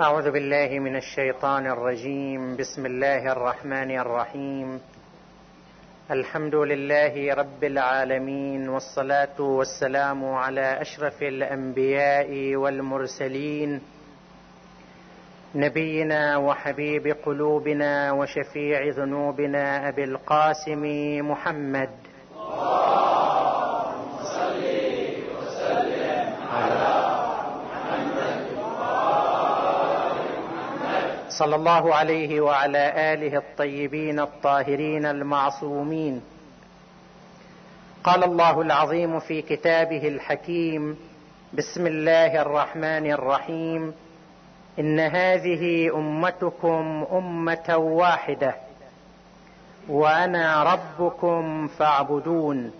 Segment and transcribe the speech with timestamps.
[0.00, 2.56] أعوذ بالله من الشيطان الرجيم.
[2.56, 4.80] بسم الله الرحمن الرحيم.
[6.10, 13.80] الحمد لله رب العالمين والصلاة والسلام على أشرف الأنبياء والمرسلين.
[15.54, 20.82] نبينا وحبيب قلوبنا وشفيع ذنوبنا أبي القاسم
[21.30, 21.90] محمد.
[31.38, 36.22] صلى الله عليه وعلى آله الطيبين الطاهرين المعصومين.
[38.04, 40.96] قال الله العظيم في كتابه الحكيم
[41.52, 43.94] بسم الله الرحمن الرحيم.
[44.78, 48.54] إن هذه أمتكم أمة واحدة
[49.88, 52.72] وأنا ربكم فاعبدون.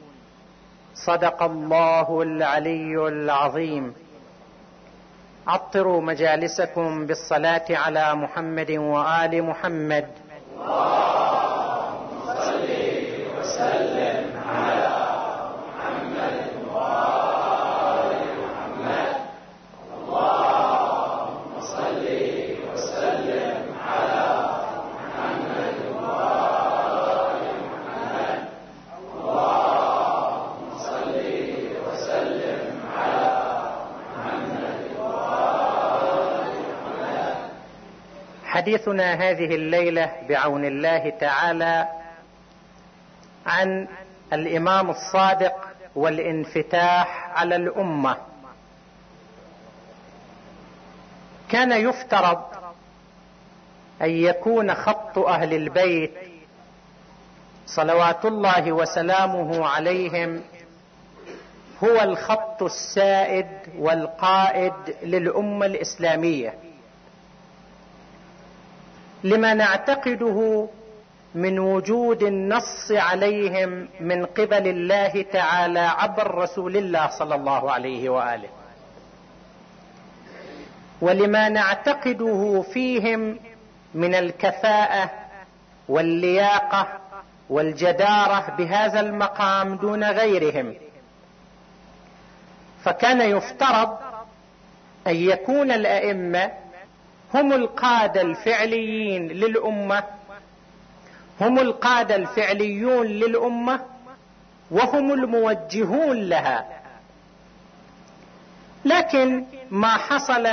[0.95, 3.95] صدق الله العلي العظيم.
[5.47, 10.07] عطروا مجالسكم بالصلاة على محمد وآل محمد
[10.59, 12.69] اللهم صل
[13.39, 14.89] وسلم على
[15.71, 16.37] محمد
[16.75, 18.11] وال
[18.43, 19.15] محمد
[19.99, 22.07] اللهم صل
[22.73, 23.57] وسلم
[23.91, 24.25] على
[24.99, 28.41] محمد وال محمد
[29.15, 31.15] اللهم صل
[31.87, 32.63] وسلم
[32.99, 33.27] على
[34.17, 34.77] محمد
[38.67, 41.89] حديثنا هذه الليلة بعون الله تعالى
[43.47, 43.89] عن
[44.33, 45.55] الإمام الصادق
[45.97, 48.17] والانفتاح على الأمة.
[51.49, 52.43] كان يفترض
[54.03, 56.15] أن يكون خط أهل البيت
[57.67, 60.43] صلوات الله وسلامه عليهم
[61.85, 63.47] هو الخط السائد
[63.79, 64.73] والقائد
[65.03, 66.66] للأمة الإسلامية.
[69.25, 70.69] لما نعتقده
[71.35, 78.49] من وجود النص عليهم من قبل الله تعالى عبر رسول الله صلى الله عليه وآله.
[81.01, 83.39] ولما نعتقده فيهم
[83.95, 85.11] من الكفاءة
[85.89, 86.89] واللياقة
[87.51, 90.75] والجدارة بهذا المقام دون غيرهم.
[92.85, 93.99] فكان يفترض
[95.07, 96.51] أن يكون الأئمة
[97.35, 100.03] هم القادة الفعليين للأمة
[101.41, 103.81] هم القادة الفعليون للأمة
[104.71, 106.67] وهم الموجهون لها.
[108.85, 110.49] لكن ما حصل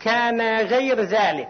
[0.00, 1.48] كان غير ذلك.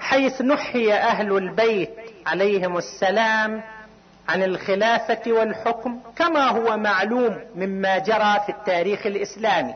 [0.00, 1.90] حيث نحي أهل البيت
[2.26, 3.62] عليهم السلام
[4.28, 9.74] عن الخلافة والحكم كما هو معلوم مما جرى في التاريخ الإسلامي.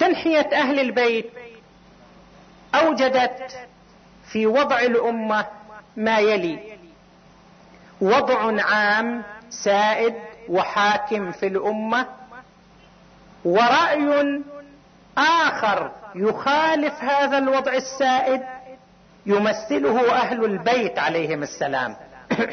[0.00, 1.30] تنحية أهل البيت
[2.74, 3.66] أوجدت
[4.32, 5.46] في وضع الأمة
[5.96, 6.78] ما يلي.
[8.00, 10.14] وضع عام سائد
[10.48, 12.06] وحاكم في الأمة.
[13.44, 14.42] ورأي
[15.18, 18.42] آخر يخالف هذا الوضع السائد
[19.26, 21.96] يمثله أهل البيت عليهم السلام.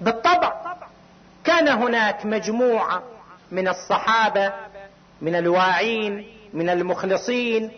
[0.00, 0.76] بالطبع
[1.44, 3.02] كان هناك مجموعة
[3.50, 4.52] من الصحابة
[5.20, 7.70] من الواعين من المخلصين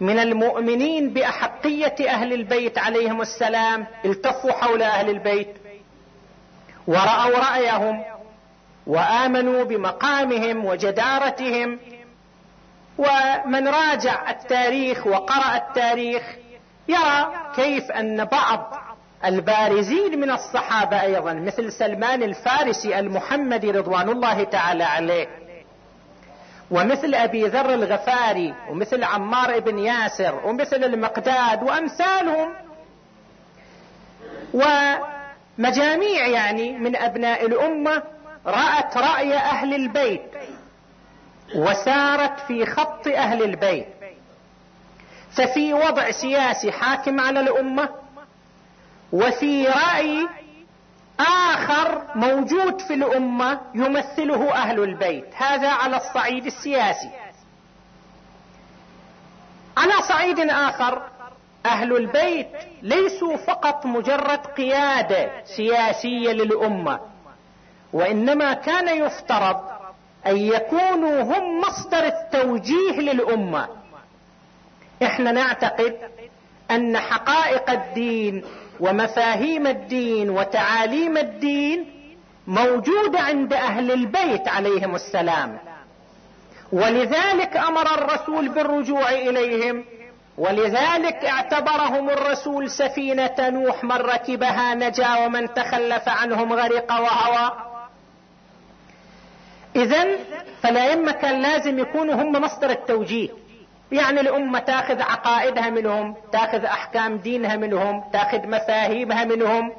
[0.00, 5.56] من المؤمنين بأحقية أهل البيت عليهم السلام التفوا حول أهل البيت
[6.86, 8.04] ورأوا رأيهم
[8.86, 11.78] وآمنوا بمقامهم وجدارتهم
[12.98, 16.22] ومن راجع التاريخ وقرأ التاريخ
[16.88, 18.74] يرى كيف أن بعض
[19.24, 25.43] البارزين من الصحابة أيضا مثل سلمان الفارسي المحمدي رضوان الله تعالى عليه
[26.74, 32.54] ومثل أبي ذر الغفاري ومثل عمار بن ياسر ومثل المقداد وأمثالهم.
[34.54, 38.02] ومجاميع يعني من أبناء الأمة
[38.46, 40.30] رأت رأي أهل البيت
[41.56, 43.86] وسارت في خط أهل البيت.
[45.36, 47.88] ففي وضع سياسي حاكم على الأمة
[49.12, 50.28] وفي رأي
[51.20, 55.34] آخر موجود في الأمة يمثله أهل البيت.
[55.34, 57.10] هذا على الصعيد السياسي.
[59.76, 61.02] على صعيد آخر
[61.66, 62.48] أهل البيت
[62.82, 67.00] ليسوا فقط مجرد قيادة سياسية للأمة
[67.92, 69.60] وإنما كان يفترض
[70.26, 73.68] أن يكونوا هم مصدر التوجيه للأمة.
[75.02, 75.96] إحنا نعتقد
[76.70, 78.44] أن حقائق الدين
[78.80, 81.86] ومفاهيم الدين وتعاليم الدين
[82.46, 85.58] موجودة عند أهل البيت عليهم السلام.
[86.72, 89.84] ولذلك أمر الرسول بالرجوع إليهم.
[90.38, 97.52] ولذلك اعتبرهم الرسول سفينة نوح من ركبها نجا ومن تخلف عنهم غرق وهوى.
[99.76, 100.06] اذا
[100.62, 103.43] فالائمه كان لازم يكونوا هم مصدر التوجيه.
[103.92, 109.72] يعني الأمة تاخذ عقائدها منهم تاخذ أحكام دينها منهم تاخذ مفاهيمها منهم.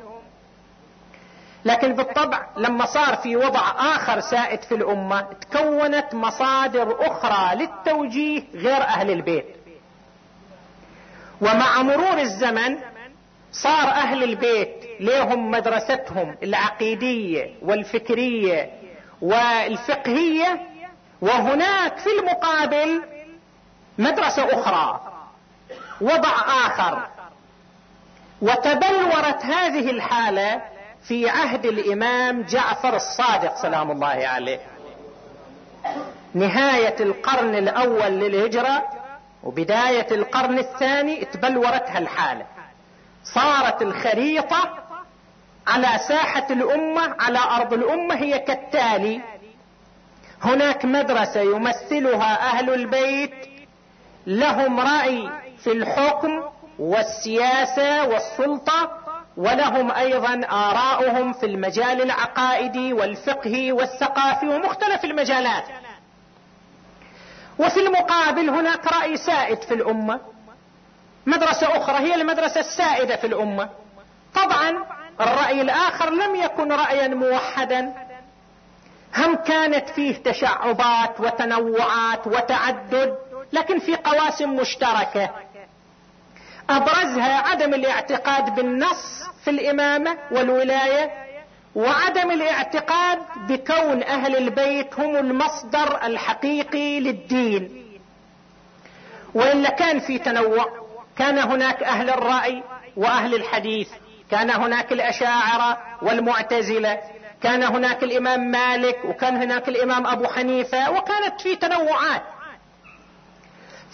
[1.65, 8.81] لكن بالطبع لما صار في وضع آخر سائد في الأمة تكونت مصادر أخرى للتوجيه غير
[8.81, 9.45] أهل البيت.
[11.41, 12.77] ومع مرور الزمن
[13.51, 18.69] صار أهل البيت لهم مدرستهم العقيدية والفكرية
[19.21, 20.61] والفقهية
[21.21, 23.01] وهناك في المقابل
[23.97, 25.01] مدرسة أخرى.
[26.01, 26.29] وضع
[26.67, 27.07] آخر.
[28.41, 30.61] وتبلورت هذه الحالة
[31.07, 34.59] في عهد الإمام جعفر الصادق سلام الله عليه.
[36.33, 38.83] نهاية القرن الأول للهجرة
[39.43, 42.45] وبداية القرن الثاني تبلورت هالحاله
[43.23, 44.73] صارت الخريطة
[45.67, 49.21] على ساحة الأمة على أرض الأمة هي كالتالي.
[50.41, 53.54] هناك مدرسة يمثلها أهل البيت
[54.27, 55.29] لهم رأي
[55.63, 56.43] في الحكم
[56.79, 58.91] والسياسة والسلطة
[59.37, 65.63] ولهم أيضا آراؤهم في المجال العقائدي والفقهي والثقافي ومختلف المجالات.
[67.59, 70.19] وفي المقابل هناك رأي سائد في الأمة.
[71.25, 73.69] مدرسة أخرى هي المدرسة السائدة في الأمة.
[74.35, 74.85] طبعا
[75.21, 77.93] الرأي الآخر لم يكن رايا موحدا.
[79.17, 83.15] هم كانت فيه تشعبات وتنوعات وتعدد.
[83.55, 85.29] لكن في قواسم مشتركة.
[86.69, 91.11] أبرزها عدم الاعتقاد بالنص في الإمامة والولاية
[91.75, 97.85] وعدم الاعتقاد بكون أهل البيت هم المصدر الحقيقي للدين.
[99.33, 100.65] وإلا كان في تنوع
[101.17, 102.63] كان هناك أهل الرأي
[102.97, 103.89] وأهل الحديث
[104.31, 106.99] كان هناك الأشاعرة والمعتزلة
[107.43, 112.23] كان هناك الإمام مالك وكان هناك الإمام أبو حنيفة وكانت في تنوعات.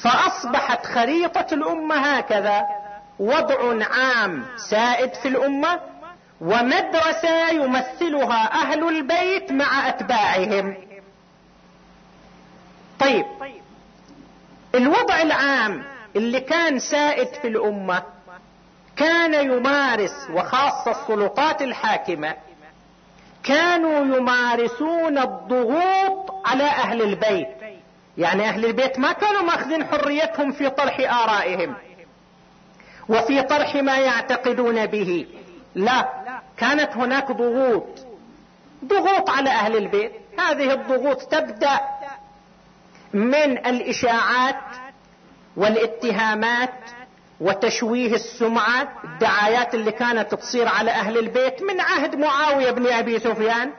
[0.04, 2.66] فأصبحت خريطة الأمة هكذا.
[3.20, 5.80] وضع عام سائد في الأمة
[6.42, 10.76] ومدرسة يمثلها أهل البيت مع أتباعهم.
[13.00, 13.26] طيب
[14.76, 15.84] الوضع العام
[16.16, 18.04] اللي كان سائد في الأمة
[18.96, 22.36] كان يمارس وخاصة السلطات الحاكمة
[23.44, 27.61] كانوا يمارسون الضغوط على أهل البيت.
[28.18, 31.76] يعني أهل البيت ما كانوا ماخذين حريتهم في طرح آرائهم
[33.10, 35.28] وفي طرح ما يعتقدون به.
[35.76, 36.10] لا
[36.58, 37.88] كانت هناك ضغوط.
[38.86, 40.12] ضغوط على أهل البيت.
[40.40, 41.80] هذه الضغوط تبدأ
[43.14, 44.56] من الإشاعات
[45.58, 46.74] والاتهامات
[47.40, 53.72] وتشويه السمعه الدعايات اللي كانت تصير على أهل البيت من عهد معاوية بن أبي سفيان.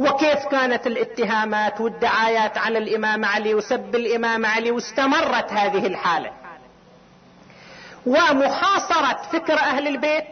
[0.00, 6.30] وكيف كانت الاتهامات والدعايات على الإمام علي وسب الإمام علي واستمرت هذه الحالة؟
[8.06, 10.24] ومحاصرة فكر أهل البيت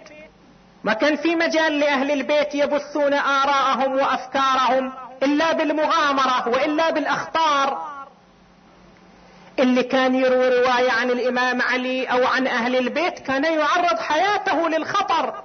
[0.84, 4.92] ما كان في مجال لأهل البيت يبثون آراءهم وأفكارهم
[5.22, 7.92] إلا بالمغامرة وإلا بالأخطار.
[9.58, 15.42] اللي كان يروي رواية عن الإمام علي أو عن أهل البيت كان يعرض حياته للخطر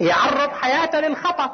[0.00, 1.50] يعرض حياته للخطر.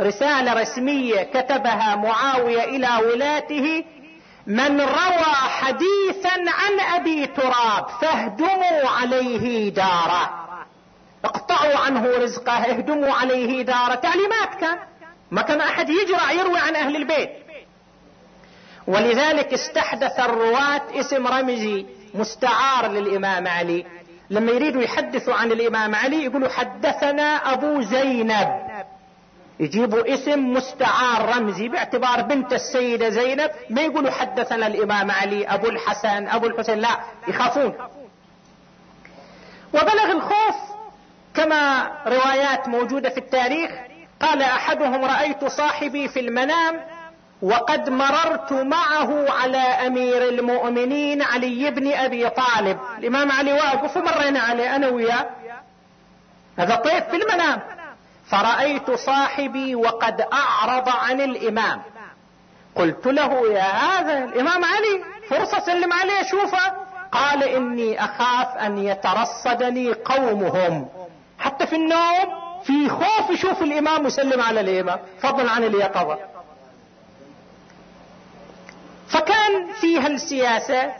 [0.00, 3.84] رسالة رسمية كتبها معاوية إلى ولاته
[4.46, 10.48] من روى حديثا عن أبي تراب فاهدموا عليه داره
[11.24, 14.78] اقطعوا عنه رزقه اهدموا عليه داره تعليمات كان
[15.30, 17.30] ما كان أحد يجرع يروي عن أهل البيت.
[18.86, 23.86] ولذلك استحدث الرواة اسم رمزي مستعار للإمام علي.
[24.30, 28.67] لما يريدوا يحدثوا عن الإمام علي يقولوا حدثنا أبو زينب.
[29.60, 36.28] يجيبوا اسم مستعار رمزي باعتبار بنت السيدة زينب ما يقولوا حدثنا الإمام علي أبو الحسن
[36.28, 37.74] أبو الحسين لا يخافون.
[39.74, 40.56] وبلغ الخوف
[41.34, 43.70] كما روايات موجودة في التاريخ
[44.20, 46.80] قال أحدهم رأيت صاحبي في المنام
[47.42, 52.78] وقد مررت معه على أمير المؤمنين علي بن أبي طالب.
[52.98, 55.26] الإمام علي واقف ومرينا عليه أنا وياه.
[56.58, 57.77] هذا طيف في المنام.
[58.30, 61.82] فرأيت صاحبي وقد أعرض عن الإمام.
[62.74, 66.72] قلت له يا هذا الإمام علي فرصة سلم عليه أشوفه.
[67.12, 70.88] قال إني أخاف أن يترصدني قومهم.
[71.38, 76.18] حتى في النوم في خوف يشوف الإمام ويسلم على الإمام فضلا عن اليقظة
[79.80, 80.92] فيها السياسة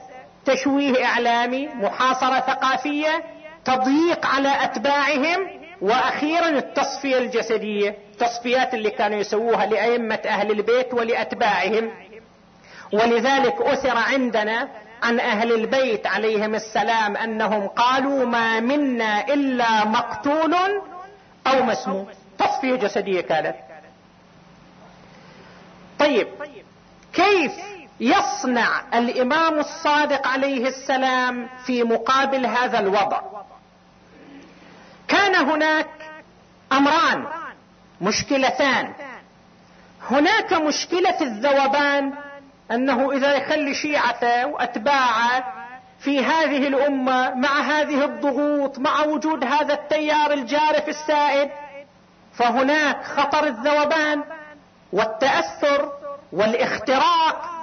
[0.44, 3.24] تشويه إعلامي محاصرة ثقافية
[3.64, 11.90] تضييق على أتباعهم وأخيرا التصفية الجسدية التصفيات اللي كانوا يسووها لأئمة أهل البيت ولأتباعهم.
[12.92, 14.68] ولذلك أثر عندنا
[15.02, 20.54] عن أهل البيت عليهم السلام أنهم قالوا ما منا إلا مقتول
[21.46, 22.06] أو مسموم.
[22.38, 23.54] تصفية جسدية كانت.
[25.98, 26.28] طيب
[27.12, 27.52] كيف
[28.00, 33.20] يصنع الإمام الصادق عليه السلام في مقابل هذا الوضع؟
[35.08, 35.88] كان هناك
[36.72, 37.26] أمران
[38.00, 38.92] مشكلتان.
[40.10, 42.12] هناك مشكلة الذوبان
[42.70, 45.54] أنه إذا يخلي شيعته واتباعه
[46.00, 51.50] في هذه الأمة مع هذه الضغوط مع وجود هذا التيار الجارف السائد
[52.34, 54.24] فهناك خطر الذوبان
[54.92, 55.92] والتأثر
[56.32, 57.58] والاختراق.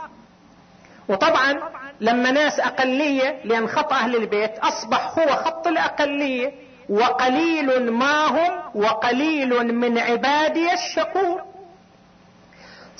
[1.07, 1.59] وطبعا
[2.01, 9.75] لما ناس أقلية لأن خط أهل البيت أصبح هو خط الأقلية وقليل ما هم وقليل
[9.75, 11.41] من عبادي الشكور.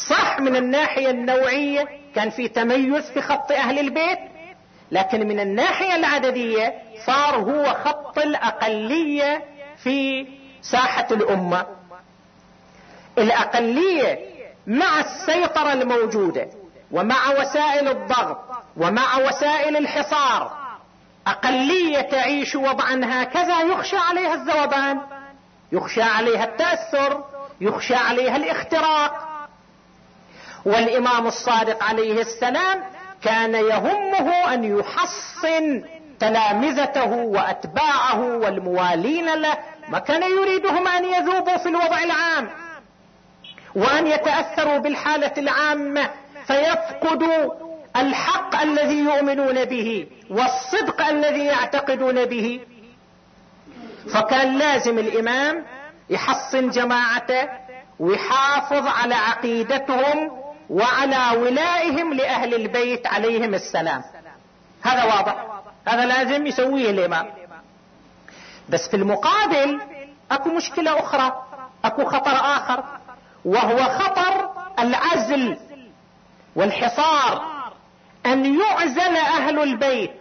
[0.10, 4.20] صح من الناحية النوعية كان في تميز في خط أهل البيت
[4.92, 6.74] لكن من الناحية العددية
[7.06, 9.44] صار هو خط الأقلية
[9.84, 10.28] في
[10.62, 11.66] ساحة الأمة.
[13.18, 14.20] الأقلية
[14.68, 16.48] مع السيطرة الموجودة
[16.92, 18.38] ومع وسائل الضغط
[18.78, 20.65] ومع وسائل الحصار
[21.28, 25.02] أقلية تعيش وضعا هكذا يخشى عليها الذوبان
[25.72, 27.24] يخشى عليها التأثر
[27.62, 29.26] يخشى عليها الاختراق.
[30.66, 32.84] والإمام الصادق عليه السلام
[33.22, 35.84] كان يهمه أن يحصن
[36.20, 39.58] تلامذته وأتباعه والموالين له
[39.90, 42.50] ما كان يريدهم أن يذوبوا في الوضع العام.
[43.76, 46.10] وأن يتأثروا بالحالة العامة
[46.48, 47.65] فيفقدوا
[47.96, 52.60] الحق الذي يؤمنون به والصدق الذي يعتقدون به.
[54.14, 55.66] فكان لازم الإمام
[56.10, 57.50] يحصن جماعته
[58.00, 60.32] ويحافظ على عقيدتهم
[60.70, 64.04] وعلى ولائهم لأهل البيت عليهم السلام.
[64.82, 65.46] هذا واضح.
[65.88, 67.28] هذا لازم يسويه الإمام.
[68.70, 69.82] بس في المقابل
[70.32, 71.46] أكو مشكلة أخرى
[71.86, 72.84] أكو خطر آخر
[73.46, 74.50] وهو خطر
[74.80, 75.58] العزل
[76.56, 77.55] والحصار.
[78.26, 80.12] أن يعزل أهل البيت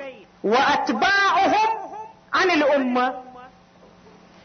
[0.45, 1.69] وأتباعهم
[2.35, 3.15] عن الأمة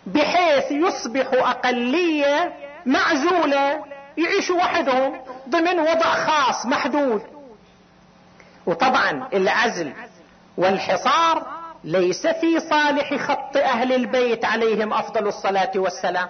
[0.06, 2.54] بحيث يصبح أقلية
[2.86, 3.86] معزولة
[4.18, 7.22] يعيشوا وحدهم ضمن وضع خاص محدود.
[8.66, 9.94] وطبعا العزل
[10.58, 11.48] والحصار
[11.84, 16.28] ليس في صالح خط أهل البيت عليهم أفضل الصلاة والسلام.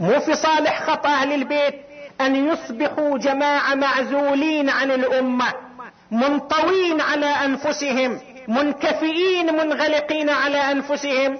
[0.00, 1.74] مو في صالح خط أهل البيت
[2.20, 5.67] أن يصبحوا جماعة معزولين عن الأمة.
[6.10, 11.38] منطوين على أنفسهم منكفئين منغلقين على أنفسهم.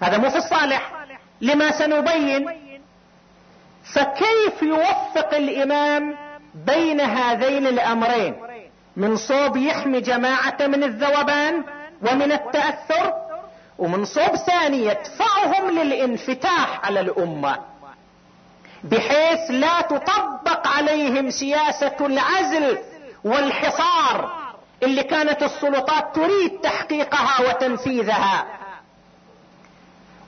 [0.00, 0.92] هذا مو في الصالح.
[1.40, 2.46] لما سنبين
[3.94, 6.16] فكيف يوفق الإمام
[6.66, 8.34] بين هذين الأمرين؟
[8.96, 11.64] من صوب يحمي جماعة من الذوبان
[12.10, 13.12] ومن التأثر
[13.78, 17.58] ومن صوب ثاني يدفعهم للانفتاح على الأمة
[18.84, 22.78] بحيث لا تطبق عليهم سياسة العزل
[23.24, 24.30] والحصار
[24.82, 28.46] اللي كانت السلطات تريد تحقيقها وتنفيذها.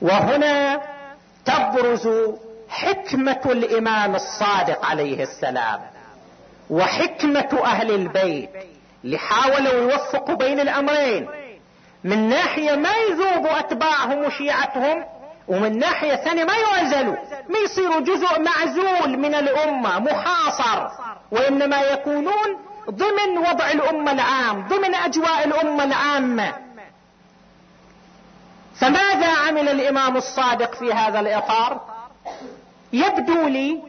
[0.01, 0.81] وهنا
[1.45, 2.09] تبرز
[2.69, 5.81] حكمة الإمام الصادق عليه السلام
[6.69, 8.49] وحكمة أهل البيت
[9.03, 11.27] لحاولوا يوفقوا بين الأمرين.
[12.03, 15.05] من ناحية ما يذوبوا أتباعهم وشيعتهم
[15.47, 17.15] ومن ناحية ثانية ما يعزلوا.
[17.49, 20.87] ما يصيروا جزء معزول من الأمة محاصر
[21.31, 26.53] وإنما يكونون ضمن وضع الأمة العام ضمن أجواء الأمة العامة.
[28.75, 31.81] فماذا عمل الإمام الصادق في هذا الإطار؟
[32.93, 33.81] يبدو لي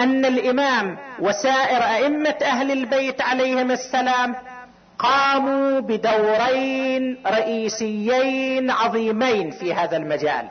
[0.00, 4.36] أن الإمام وسائر أئمة أهل البيت عليهم السلام
[4.98, 10.48] قاموا بدورين رئيسيين عظيمين في هذا المجال.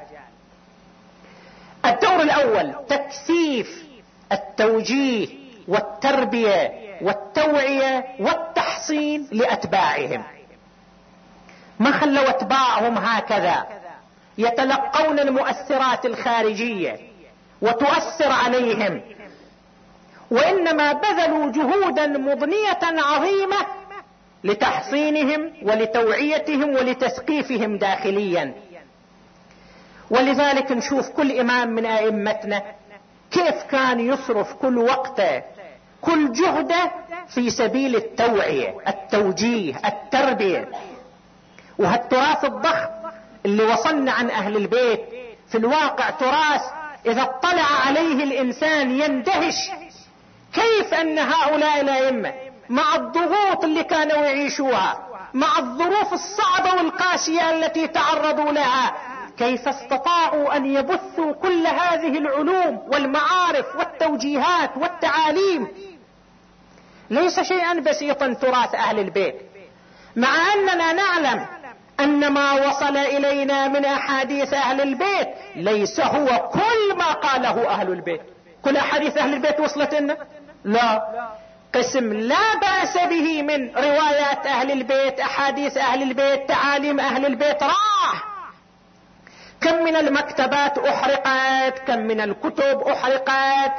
[1.86, 3.84] الدور الأول تكثيف
[4.32, 5.28] التوجيه
[5.68, 10.24] والتربية والتوعية والتحصين لأتباعهم.
[11.80, 13.66] ما خلوا أتباعهم هكذا؟
[14.38, 17.00] يتلقون المؤثرات الخارجية
[17.62, 19.02] وتؤثر عليهم.
[20.32, 23.58] وإنما بذلوا جهودا مضنية عظيمة
[24.44, 28.54] لتحصينهم ولتوعيتهم ولتثقيفهم داخليا.
[30.10, 32.62] ولذلك نشوف كل إمام من أئمتنا
[33.32, 35.44] كيف كان يصرف كل وقته
[36.02, 36.92] كل جهده
[37.28, 40.70] في سبيل التوعية التوجيه التربية.
[41.80, 42.90] وهالتراث الضخم
[43.46, 45.00] اللي وصلنا عن أهل البيت.
[45.50, 46.62] في الواقع تراث
[47.06, 49.72] إذا اطلع عليه الإنسان يندهش.
[50.54, 52.34] كيف أن هؤلاء الأئمة
[52.70, 58.94] مع الضغوط اللي كانوا يعيشوها مع الظروف الصعبة والقاسية التي تعرضوا لها
[59.38, 65.68] كيف استطاعوا أن يبثوا كل هذه العلوم والمعارف والتوجيهات والتعاليم
[67.10, 69.36] ليس شيئا بسيطا تراث أهل البيت.
[70.16, 71.46] مع أننا نعلم
[72.00, 78.22] أن ما وصل إلينا من أحاديث أهل البيت ليس هو كل ما قاله أهل البيت.
[78.62, 80.18] كل أحاديث أهل البيت وصلت لنا؟
[80.64, 81.02] لا.
[81.76, 87.64] قسم لا بأس به من روايات أهل البيت أحاديث أهل البيت تعاليم أهل البيت.
[87.64, 88.24] راح.
[89.62, 93.72] كم من المكتبات أحرقت كم من الكتب أحرقت.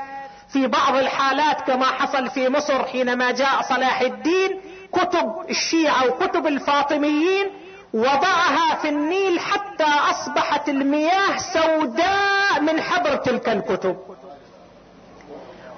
[0.52, 4.61] في بعض الحالات كما حصل في مصر حينما جاء صلاح الدين
[4.93, 7.47] كتب الشيعة وكتب الفاطميين
[7.95, 13.97] وضعها في النيل حتى أصبحت المياه سوداء من حبر تلك الكتب.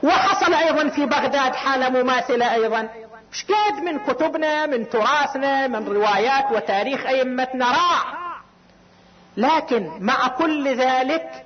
[0.02, 2.88] وحصل أيضا في بغداد حالة مماثلة أيضا.
[3.32, 8.14] مش قاد من كتبنا من تراثنا من روايات وتاريخ أئمتنا؟ راح.
[9.36, 11.44] لكن مع كل ذلك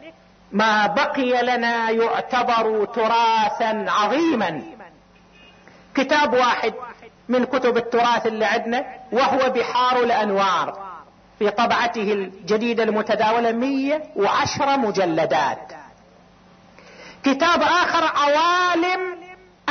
[0.54, 4.62] ما بقي لنا يعتبر تراثا عظيما.
[5.94, 6.75] كتاب واحد
[7.28, 10.94] من كتب التراث اللي عندنا وهو بحار الأنوار
[11.38, 15.73] في طبعته الجديدة المتداولة مية وعشرة مجلدات.
[17.25, 19.14] كتاب آخر عوالم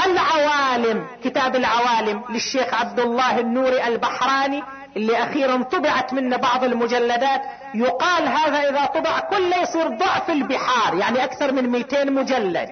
[0.05, 4.63] العوالم كتاب العوالم للشيخ عبد الله النوري البحراني
[4.97, 7.41] اللي أخيرا طبعت منه بعض المجلدات
[7.73, 12.69] يقال هذا إذا طبع كله يصير ضعف البحار يعني أكثر من 200 مجلد.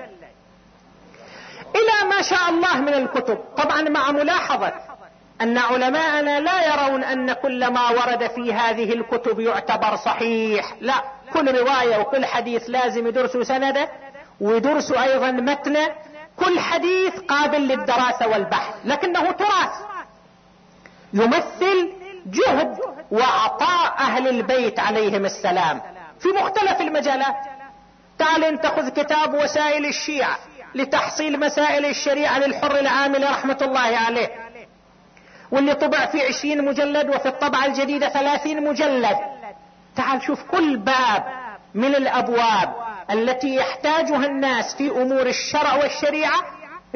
[1.76, 3.38] إلى ما شاء الله من الكتب.
[3.58, 4.74] طبعا مع ملاحظة
[5.42, 10.76] أن علماءنا لا يرون أن كل ما ورد في هذه الكتب يعتبر صحيح.
[10.82, 11.04] لا
[11.34, 13.90] كل رواية وكل حديث لازم يدرسوا سنده
[14.42, 15.90] ويدرسوا أيضا متنه
[16.38, 18.76] كل حديث قابل للدراسة والبحث.
[18.86, 19.74] لكنه تراث
[21.14, 22.78] يمثل جهد
[23.12, 25.82] وعطاء أهل البيت عليهم السلام.
[26.20, 27.36] في مختلف المجالات.
[28.20, 30.38] تعال أنت خذ كتاب وسائل الشيعة
[30.76, 34.30] لتحصيل مسائل الشريعة للحر العامل رحمة الله عليه.
[35.52, 39.18] واللي طبع في عشرين مجلد وفي الطبعة الجديدة ثلاثين مجلد.
[39.96, 41.24] تعال شوف كل باب
[41.74, 42.74] من الأبواب
[43.12, 46.42] التي يحتاجها الناس في أمور الشرع والشريعة.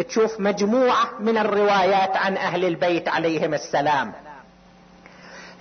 [0.07, 4.13] تشوف مجموعة من الروايات عن أهل البيت عليهم السلام.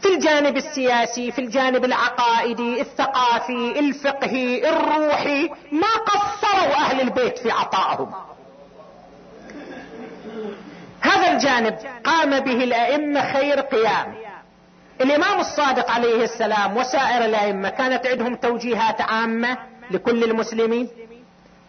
[0.00, 8.12] في الجانب السياسي في الجانب العقائدي الثقافي الفقهي الروحي ما قصروا أهل البيت في عطائهم.
[11.00, 14.14] هذا الجانب قام به الأئمة خير قيام.
[15.00, 19.58] الإمام الصادق عليه السلام وسائر الأئمة كانت عندهم توجيهات عامة
[19.90, 20.88] لكل المسلمين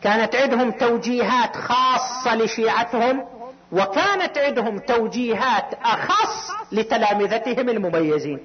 [0.04, 3.26] كانت عندهم توجيهات خاصة لشيعتهم
[3.72, 8.40] وكانت عندهم توجيهات أخص لتلامذتهم المميزين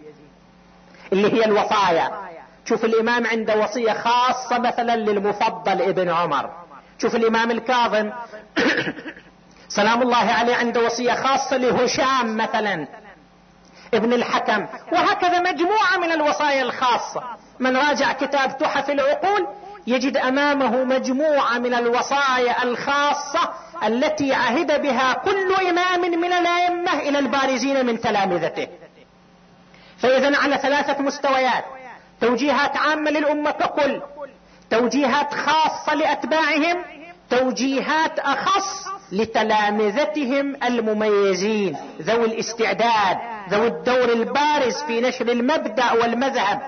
[1.12, 2.10] اللي هي الوصايا.
[2.64, 6.50] شوف الإمام عنده وصية خاصة مثلا للمفضل ابن عمر.
[6.98, 8.10] شوف الإمام الكاظم.
[9.78, 12.88] سلام الله عليه عنده وصية خاصة لهشام مثلا
[13.94, 14.66] ابن الحكم.
[14.92, 17.22] وهكذا مجموعة من الوصايا الخاصة.
[17.58, 19.46] من راجع كتاب تحف العقول
[19.86, 23.50] يجد أمامه مجموعة من الوصايا الخاصة
[23.86, 28.68] التي عهد بها كل إمام من الأئمة إلى البارزين من تلامذته.
[29.98, 31.64] فإذا على ثلاثة مستويات.
[32.20, 34.02] توجيهات عامة للأمة ككل.
[34.70, 36.84] توجيهات خاصة لأتباعهم.
[37.30, 41.76] توجيهات أخص لتلامذتهم المميزين.
[42.02, 43.18] ذوي الاستعداد
[43.50, 46.62] ذوي الدور البارز في نشر المبدأ والمذهب.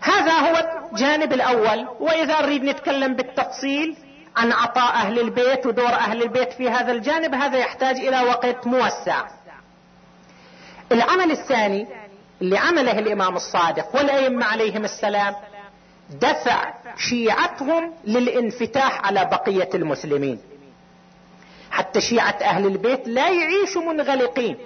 [0.00, 1.86] هذا هو الجانب الأول.
[2.00, 3.96] وإذا نريد نتكلم بالتفصيل
[4.36, 9.24] عن عطاء أهل البيت ودور أهل البيت في هذا الجانب هذا يحتاج إلى وقت موسع.
[10.92, 11.86] العمل الثاني
[12.42, 15.34] اللي عمله الإمام الصادق والأئمة عليهم السلام
[16.10, 20.40] دفع شيعتهم للانفتاح على بقية المسلمين.
[21.70, 24.56] حتى شيعة أهل البيت لا يعيشوا منغلقين.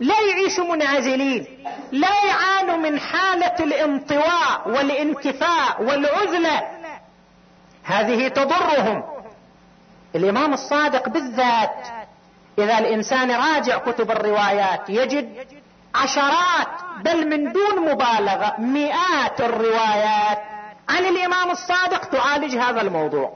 [0.00, 1.46] لا يعيشوا منعزلين
[1.92, 6.62] لا يعانوا من حالة الانطواء والانكفاء والعزلة.
[7.84, 9.04] هذه تضرهم.
[10.14, 11.86] الإمام الصادق بالذات
[12.58, 15.46] إذا الإنسان راجع كتب الروايات يجد
[15.94, 16.68] عشرات
[17.04, 20.38] بل من دون مبالغة مئات الروايات
[20.88, 23.32] عن الإمام الصادق تعالج هذا الموضوع.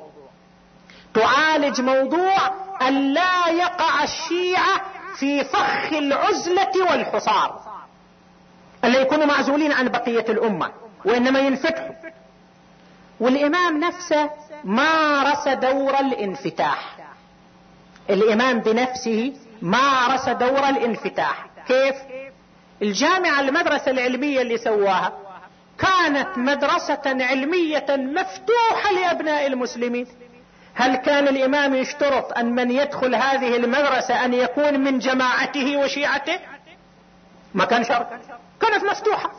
[1.14, 2.36] تعالج موضوع
[2.82, 7.60] أن لا يقع الشيعة في فخ العزلة والحصار.
[8.84, 10.72] ألا يكونوا معزولين عن بقية الأمة
[11.04, 11.94] وإنما ينفتحوا.
[13.20, 14.30] والإمام نفسه
[14.64, 16.96] مارس دور الانفتاح.
[18.10, 21.46] الإمام بنفسه مارس دور الانفتاح.
[21.68, 21.96] كيف؟
[22.82, 25.12] الجامعة المدرسة العلمية اللي سواها
[25.78, 30.06] كانت مدرسة علمية مفتوحة لأبناء المسلمين.
[30.74, 36.38] هل كان الإمام يشترط أن من يدخل هذه المدرسة أن يكون من جماعته وشيعته؟
[37.54, 38.06] ما كان شرط.
[38.60, 39.30] كانت مفتوحة.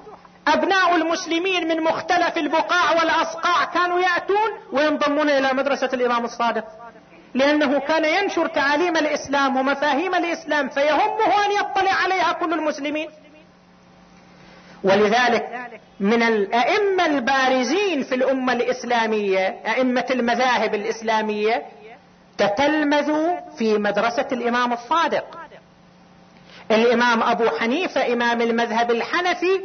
[0.48, 6.66] أبناء المسلمين من مختلف البقاع والأصقاع كانوا يأتون وينضمون إلى مدرسة الإمام الصادق.
[7.34, 13.10] لأنه كان ينشر تعاليم الإسلام ومفاهيم الإسلام فيهمه أن يطلع عليها كل المسلمين.
[14.86, 15.70] ولذلك
[16.00, 21.66] من الأئمة البارزين في الأمة الإسلامية أئمة المذاهب الإسلامية
[22.38, 25.26] تتلمذوا في مدرسة الإمام الصادق.
[26.72, 29.60] الإمام أبو حنيفة إمام المذهب الحنفي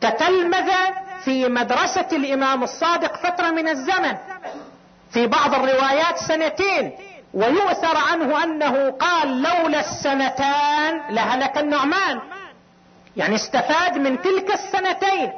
[0.00, 0.70] تتلمذ
[1.24, 4.16] في مدرسة الإمام الصادق فترة من الزمن.
[5.10, 6.92] في بعض الروايات سنتين
[7.34, 12.20] ويؤثر عنه أنه قال لولا السنتان لهلك النعمان.
[13.16, 15.32] يعني استفاد من تلك السنتين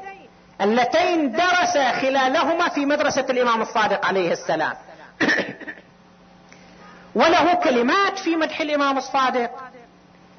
[0.61, 4.75] اللتين درس خلالهما في مدرسة الإمام الصادق عليه السلام.
[7.15, 9.51] وله كلمات في مدح الإمام الصادق.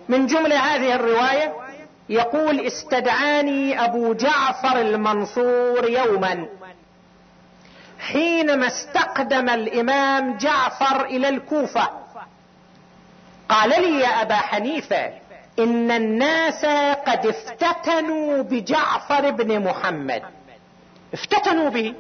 [0.10, 1.54] من جملة هذه الرواية
[2.10, 6.48] يقول استدعاني أبو جعفر المنصور يوما
[8.00, 11.90] حينما استقدم الإمام جعفر إلى الكوفة.
[13.50, 15.27] قال لي يا أبا حنيفة
[15.60, 16.66] إن الناس
[17.08, 20.24] قد افتتنوا بجعفر بن محمد.
[21.14, 21.94] افتتنوا به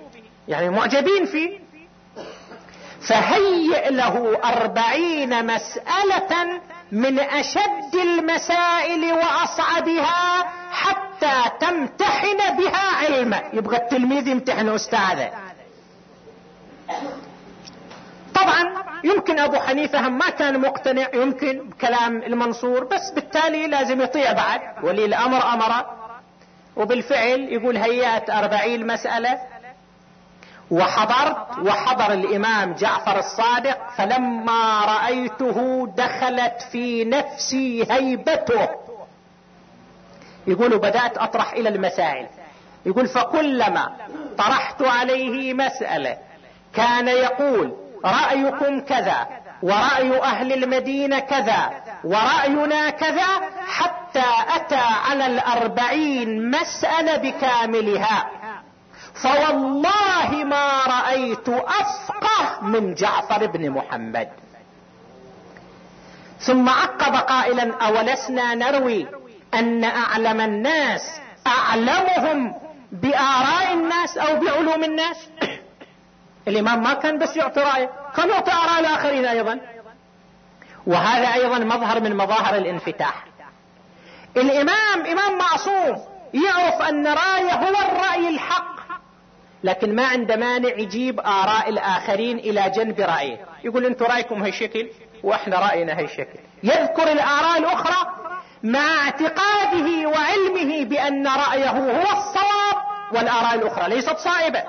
[0.48, 1.60] يعني معجبين فيه.
[3.02, 14.70] فهيئ له أربعين مسألة من أشد المسائل وأصعبها حتى تمتحن بها علما يبغى التلميذ يمتحن
[14.70, 15.32] أستاذه.
[18.42, 24.62] طبعا يمكن أبو حنيفة ما كان مقتنع يمكن بكلام المنصور بس بالتالي لازم يطيع بعد.
[24.84, 25.86] ولي الأمر أمر.
[26.76, 29.40] وبالفعل يقول هيأت أربعين مسألة.
[30.72, 38.70] وحضرت وحضر الإمام جعفر الصادق فلما رأيته دخلت في نفسي هيبته.
[40.48, 42.28] يقول بدأت أطرح إلى المسائل.
[42.86, 43.96] يقول فكلما
[44.38, 46.18] طرحت عليه مسألة
[46.74, 49.28] كان يقول رأيكم كذا
[49.62, 51.72] ورأي أهل المدينة كذا
[52.04, 53.28] ورأينا كذا
[53.68, 58.30] حتى أتى على الأربعين مسألة بكاملها.
[59.14, 64.30] فوالله ما رأيت أفقه من جعفر بن محمد.
[66.40, 69.08] ثم عقب قائلا أولسنا نروي
[69.54, 71.02] أن أعلم الناس
[71.48, 72.56] أعلمهم
[72.92, 75.18] بآراء الناس أو بعلوم الناس؟
[76.48, 79.60] الإمام ما كان بس يعطي رأيه كان يعطي آراء الآخرين أيضا.
[80.88, 83.26] وهذا أيضا مظهر من مظاهر الانفتاح.
[84.38, 88.78] الإمام إمام معصوم يعرف أن رأيه هو الرأي الحق
[89.64, 93.46] لكن ما عنده مانع يجيب آراء الآخرين إلى جنب رأيه.
[93.64, 94.90] يقول أنتم رأيكم هالشكل
[95.24, 98.14] وإحنا رأينا هالشكل يذكر الآراء الأخرى
[98.64, 102.84] مع اعتقاده وعلمه بأن رأيه هو الصواب
[103.14, 104.64] والآراء الأخرى ليست صائبة.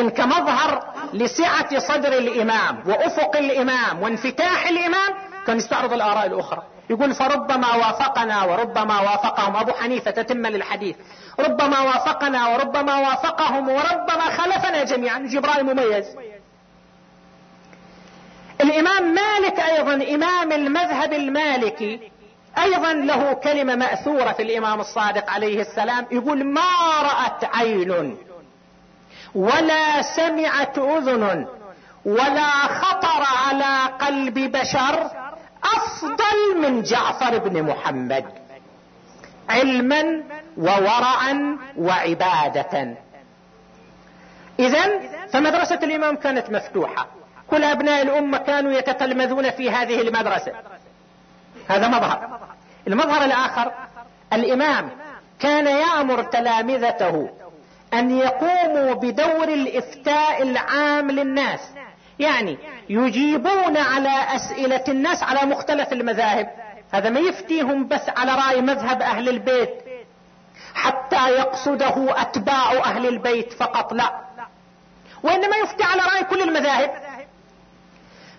[0.00, 0.82] لكن كمظهر
[1.12, 5.14] لسعة صدر الإمام وأفق الإمام وانفتاح الإمام
[5.46, 6.62] كان يستعرض الآراء الأخرى.
[6.90, 9.56] يقول فربما وافقنا وربما وافقهم.
[9.56, 10.96] أبو حنيفة تتم للحديث.
[11.40, 15.18] ربما وافقنا وربما وافقهم وربما خلفنا جميعا.
[15.18, 16.04] جبرائيل مميز.
[18.60, 22.10] الإمام مالك أيضا إمام المذهب المالكي
[22.58, 26.06] أيضا له كلمة مأثورة في الإمام الصادق عليه السلام.
[26.10, 26.70] يقول ما
[27.02, 28.16] رأت عين
[29.34, 31.46] ولا سمعت أذن
[32.04, 35.10] ولا خطر على قلب بشر
[35.64, 38.24] أفضل من جعفر بن محمد
[39.48, 40.22] علما
[40.56, 42.94] وورعا وعبادة.
[44.58, 45.00] اذا
[45.32, 47.06] فمدرسة الإمام كانت مفتوحة.
[47.50, 50.52] كل أبناء الأمة كانوا يتتلمذون في هذه المدرسة.
[51.68, 52.40] هذا مظهر.
[52.88, 53.72] المظهر الآخر
[54.32, 54.90] الإمام
[55.40, 57.30] كان يأمر تلامذته
[57.94, 61.60] أن يقوموا بدور الإفتاء العام للناس.
[62.18, 66.50] يعني يجيبون على أسئلة الناس على مختلف المذاهب.
[66.92, 69.74] هذا ما يفتيهم بس على رأي مذهب أهل البيت.
[70.74, 74.20] حتى يقصده أتباع أهل البيت فقط لا.
[75.22, 76.90] وإنما يفتي على رأي كل المذاهب.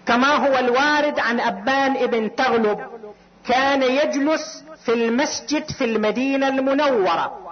[0.05, 2.79] كما هو الوارد عن أبان ابن تغلب
[3.47, 7.50] كان يجلس في المسجد في المدينة المنورة.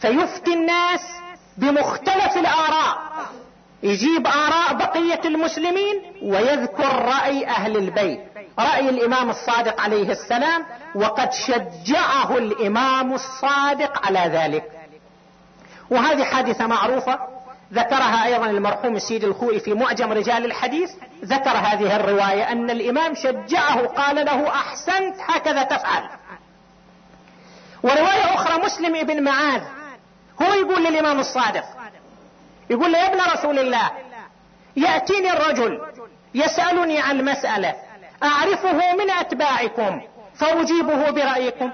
[0.00, 1.00] فيفتي الناس
[1.56, 2.98] بمختلف الآراء.
[3.82, 8.20] يجيب آراء بقية المسلمين ويذكر رأي أهل البيت.
[8.58, 14.64] رأي الإمام الصادق عليه السلام وقد شجعه الإمام الصادق على ذلك.
[15.90, 17.18] وهذه حادثة معروفة
[17.72, 20.90] ذكرها أيضا المرحوم السيد الخوئي في معجم رجال الحديث.
[21.24, 26.08] ذكر هذه الرواية أن الإمام شجعه قال له أحسنت هكذا تفعل.
[27.82, 29.62] ورواية أخرى مسلم ابن معاذ
[30.42, 31.64] هو يقول للإمام الصادق.
[32.70, 33.90] يقول يا ابن رسول الله
[34.76, 35.80] يأتيني الرجل
[36.34, 37.74] يسألني عن مسألة
[38.22, 40.02] أعرفه من أتباعكم
[40.34, 41.70] فأجيبه برأيكم.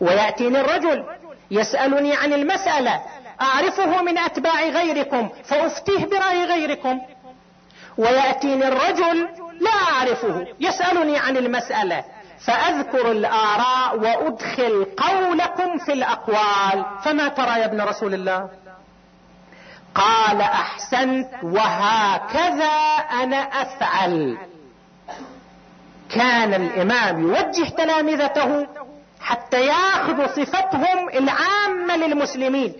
[0.00, 1.04] ويأتيني الرجل
[1.50, 3.02] يسألني عن المسألة
[3.40, 7.00] أعرفه من أتباع غيركم فأفتيه برأي غيركم.
[7.98, 9.28] ويأتيني الرجل
[9.60, 12.04] لا أعرفه يسألني عن المسألة
[12.46, 16.84] فأذكر الآراء وأدخل قولكم في الأقوال.
[17.04, 18.48] فما ترى يا ابن رسول الله؟
[19.94, 22.74] قال أحسنت وهكذا
[23.22, 24.38] أنا أفعل.
[26.10, 28.66] كان الإمام يوجه تلامذته
[29.20, 32.72] حتى ياخذوا صفتهم العامة للمسلمين.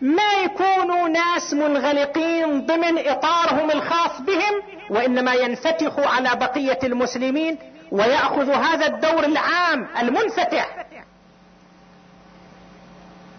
[0.00, 7.58] ما يكونوا ناس منغلقين ضمن إطارهم الخاص بهم وإنما ينفتحوا على بقية المسلمين
[7.90, 10.86] وياخذوا هذا الدور العام المنفتح.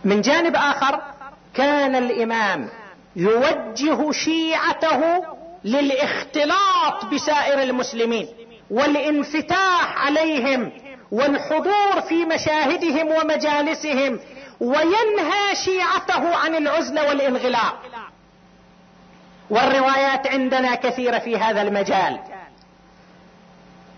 [0.03, 1.01] من جانب آخر
[1.53, 2.69] كان الإمام
[3.15, 5.23] يوجه شيعته
[5.63, 8.27] للاختلاط بسائر المسلمين
[8.69, 10.71] والانفتاح عليهم
[11.11, 14.19] والحضور في مشاهدهم ومجالسهم
[14.59, 17.81] وينهى شيعته عن العزله والانغلاق.
[19.49, 22.19] والروايات عندنا كثيرة في هذا المجال.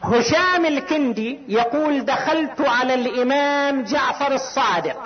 [0.04, 4.98] هشام الكندي يقول دخلت على الإمام جعفر الصادق.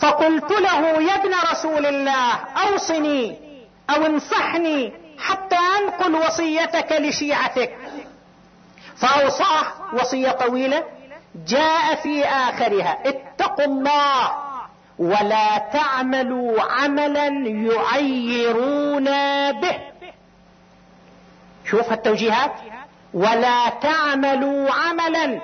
[0.00, 2.32] فقلت له يا ابن رسول الله
[2.68, 3.36] أوصني
[3.90, 7.76] أو انصحني حتى أنقل وصيتك لشيعتك.
[8.96, 10.84] فأوصاه وصية طويلة
[11.48, 14.30] جاء في آخرها اتقوا الله
[14.98, 19.04] ولا تعملوا عملا يعيرون
[19.52, 19.95] به.
[21.70, 22.52] شوف التوجيهات.
[23.14, 25.40] ولا تعملوا عملا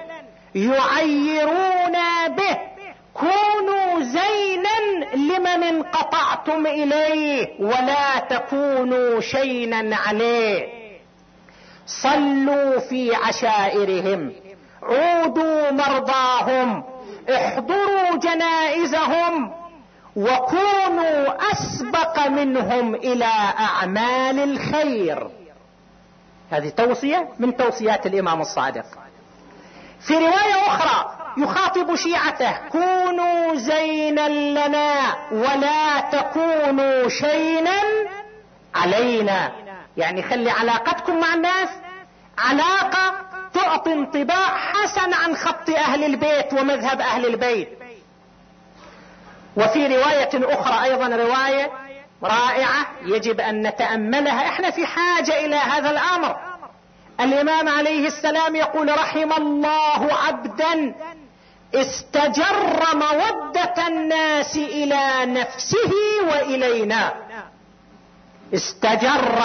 [0.55, 1.97] يعيرون
[2.29, 2.59] به.
[3.15, 10.69] كونوا زينا لمن انقطعتم إليه ولا تكونوا شينا عليه.
[11.87, 14.33] صلوا في عشائرهم.
[14.83, 16.85] عودوا مرضاهم.
[17.31, 19.53] احضروا جنائزهم.
[20.17, 25.42] وكونوا أسبق منهم إلى أعمال الخير.
[26.53, 28.85] هذه توصية من توصيات الإمام الصادق.
[30.07, 37.81] في رواية أخرى يخاطب شيعته كونوا زينا لنا ولا تكونوا شينا
[38.75, 39.53] علينا.
[39.97, 41.69] يعني خلي علاقتكم مع الناس.
[42.39, 43.15] علاقة
[43.55, 47.69] تعطي انطباع حسن عن خط أهل البيت ومذهب أهل البيت.
[49.57, 51.71] وفي رواية أخرى أيضا رواية
[52.25, 52.87] رائعة.
[53.05, 54.49] يجب أن نتأملها.
[54.49, 56.37] إحنا في حاجة إلى هذا الأمر.
[57.21, 60.95] الإمام عليه السلام يقول رحم الله عبدا
[61.75, 65.93] استجر مودة الناس إلى نفسه
[66.31, 67.13] وإلينا.
[68.55, 69.43] استجر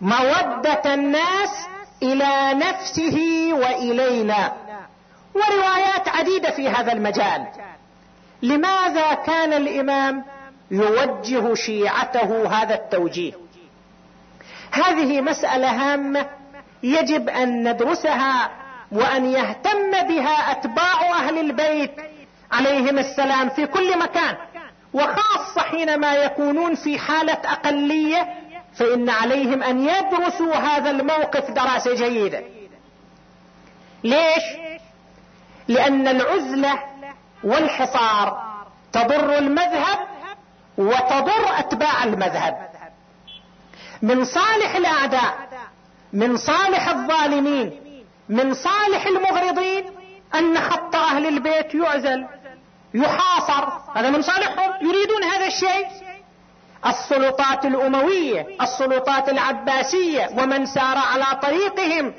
[0.00, 1.66] مودة الناس
[2.02, 4.52] إلى نفسه وإلينا.
[5.34, 7.46] وروايات عديدة في هذا المجال.
[8.42, 10.24] لماذا كان الإمام
[10.70, 13.32] يوجه شيعته هذا التوجيه.
[14.70, 16.26] هذه مسألة هامة
[16.82, 18.50] يجب أن ندرسها
[18.92, 21.92] وأن يهتم بها أتباع أهل البيت
[22.52, 24.36] عليهم السلام في كل مكان.
[24.94, 28.28] وخاصة حينما يكونون في حالة أقلية
[28.74, 32.42] فإن عليهم أن يدرسوا هذا الموقف دراسة جيدة.
[34.04, 34.44] ليش؟
[35.68, 36.78] لأن العزلة
[37.44, 38.56] والحصار
[38.92, 39.98] تضر المذهب
[40.78, 42.70] وتضر أتباع المذهب.
[44.02, 45.48] من صالح الأعداء
[46.12, 47.80] من صالح الظالمين
[48.28, 49.84] من صالح المغرضين
[50.34, 52.26] أن خط أهل البيت يعزل
[52.94, 53.68] يحاصر.
[53.94, 55.86] هذا من صالحهم يريدون هذا الشيء.
[56.86, 62.14] السلطات الأموية السلطات العباسية ومن سار على طريقهم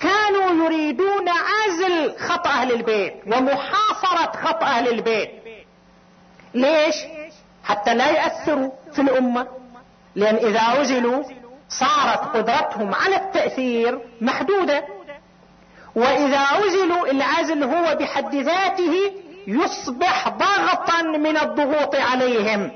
[0.00, 5.30] كانوا يريدون عزل خط أهل البيت ومحاصرة خط أهل البيت.
[6.54, 6.94] ليش؟
[7.64, 9.46] حتى لا يأثروا في الأمة.
[10.16, 11.24] لأن إذا عزلوا
[11.68, 14.84] صارت قدرتهم على التأثير محدودة.
[15.94, 19.12] وإذا عزلوا العزل هو بحد ذاته
[19.46, 22.70] يصبح ضغطا من الضغوط عليهم.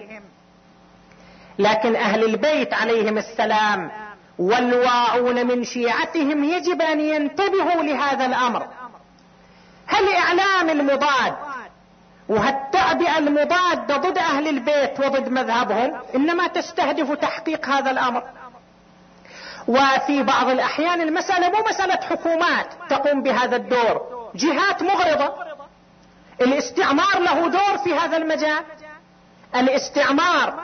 [1.58, 3.90] لكن أهل البيت عليهم السلام
[4.38, 8.66] والواعون من شيعتهم يجب أن ينتبهوا لهذا الأمر.
[9.86, 11.34] هل إعلام المضاد
[12.28, 18.22] وهالتعبئة المضادة ضد أهل البيت وضد مذهبهم إنما تستهدف تحقيق هذا الأمر.
[19.68, 25.34] وفي بعض الأحيان المسألة مو مسألة حكومات تقوم بهذا الدور جهات مغرضة.
[26.40, 28.64] الاستعمار له دور في هذا المجال.
[29.56, 30.54] الاستعمار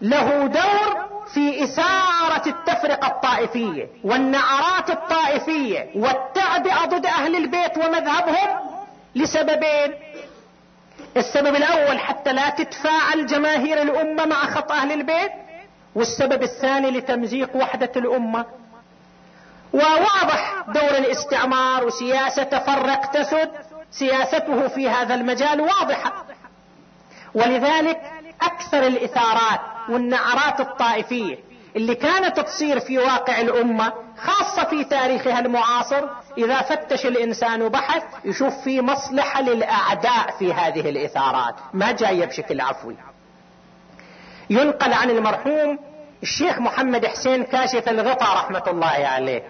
[0.00, 8.48] له دور في إثارة التفرقة الطائفية والنعرات الطائفية والتعبئة ضد أهل البيت ومذهبهم
[9.14, 9.94] لسببين.
[11.16, 15.32] السبب الأول حتى لا تتفاعل جماهير الأمة مع خط أهل البيت
[15.94, 18.46] والسبب الثاني لتمزيق وحدة الأمة.
[19.72, 23.50] وواضح دور الاستعمار وسياسة فرق تسد
[23.90, 26.24] سياسته في هذا المجال واضحة.
[27.34, 28.00] ولذلك
[28.42, 31.38] أكثر الإثارات والنعرات الطائفية
[31.76, 36.04] اللي كانت تصير في واقع الأمة خاصة في تاريخها المعاصر
[36.38, 41.54] إذا فتش الإنسان وبحث يشوف في مصلحة للأعداء في هذه الإثارات.
[41.74, 42.96] ما جاية بشكل عفوي.
[44.50, 45.78] ينقل عن المرحوم
[46.22, 49.42] الشيخ محمد حسين كاشف الغطاء رحمة الله عليه.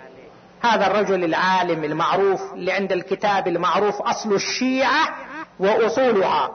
[0.63, 5.09] هذا الرجل العالم المعروف اللي عند الكتاب المعروف أصل الشيعة
[5.59, 6.51] وأصولها.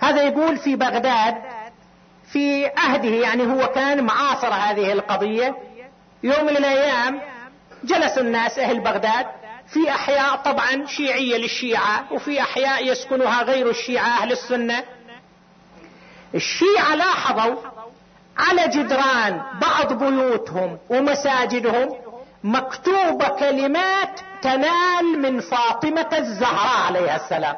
[0.00, 1.34] هذا يقول في بغداد
[2.32, 5.56] في عهده يعني هو كان معاصر هذه القضية.
[6.22, 7.20] يوم من الأيام
[7.84, 9.26] جلس الناس أهل بغداد
[9.66, 14.84] في أحياء طبعا شيعية للشيعة وفي أحياء يسكنها غير الشيعة أهل السنة.
[16.34, 17.54] الشيعة لاحظوا
[18.38, 21.88] على جدران بعض بيوتهم ومساجدهم
[22.44, 27.56] مكتوبة كلمات تنال من فاطمة الزهراء عليها السلام.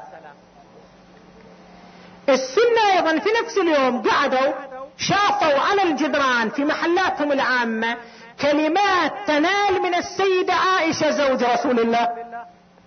[2.29, 4.53] السنة أيضا في نفس اليوم قعدوا
[4.99, 7.97] شافوا على الجدران في محلاتهم العامة
[8.41, 12.09] كلمات تنال من السيدة عائشة زوج رسول الله.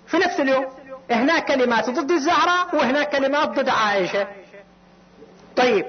[0.08, 0.66] في نفس اليوم
[1.12, 4.28] هنا كلمات ضد الزهراء وهنا كلمات ضد عائشة.
[5.56, 5.86] طيب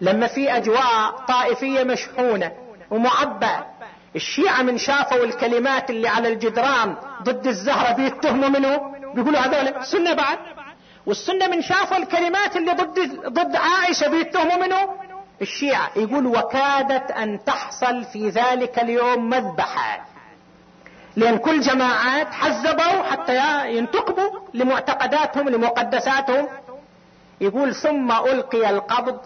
[0.00, 2.52] لما في أجواء طائفية مشحونة
[2.90, 3.66] ومعبأة
[4.16, 8.80] الشيعة من شافوا الكلمات اللي على الجدران ضد الزهرة بيتهموا منه؟
[9.14, 10.38] بيقولوا هذول سنة بعد.
[11.06, 14.88] والسنة من شافوا الكلمات اللي ضد ضد عائشة بيتهموا منه
[15.42, 15.90] الشيعة.
[15.96, 20.06] يقول وكادت أن تحصل في ذلك اليوم مذبحة.
[21.16, 26.48] لأن كل جماعات حزبوا حتى ينتقبوا لمعتقداتهم لمقدساتهم.
[27.40, 29.20] يقول ثم ألقي القبض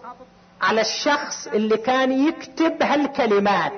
[0.62, 3.72] على الشخص اللي كان يكتب هالكلمات.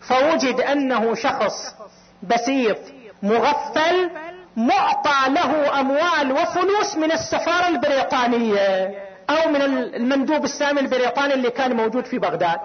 [0.00, 1.74] فوجد أنه شخص
[2.22, 2.78] بسيط
[3.22, 4.10] مغفل
[4.56, 8.94] معطى له أموال وفلوس من السفارة البريطانية
[9.30, 12.60] أو من المندوب السامي البريطاني اللي كان موجود في بغداد.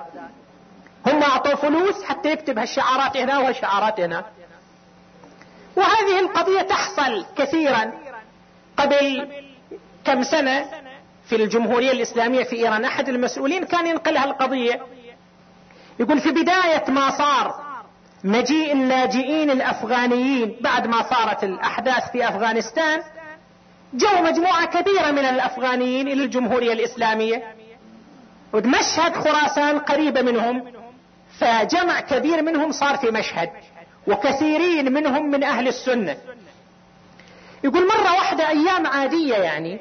[1.08, 4.26] هم أعطوا فلوس حتى يكتب هالشعارات هنا وهالشعارات هنا.
[5.76, 7.92] وهذه القضية تحصل كثيرا
[8.78, 9.28] قبل
[10.06, 10.66] كم سنة
[11.30, 12.86] في الجمهورية الإسلامية في إيران.
[12.86, 14.82] أحد المسؤولين كان ينقل هالقضية
[16.00, 17.71] يقول في بداية ما صار
[18.24, 23.02] مجيء اللاجئين الأفغانيين بعد ما صارت الأحداث في أفغانستان
[23.94, 27.44] جو مجموعة كبيرة من الأفغانيين إلى الجمهورية الإسلامية
[28.54, 30.64] ومشهد خراسان قريبة منهم
[31.40, 33.50] فجمع كبير منهم صار في مشهد
[34.08, 36.18] وكثيرين منهم من أهل السنة.
[37.64, 39.80] يقول مرة واحدة أيام عادية يعني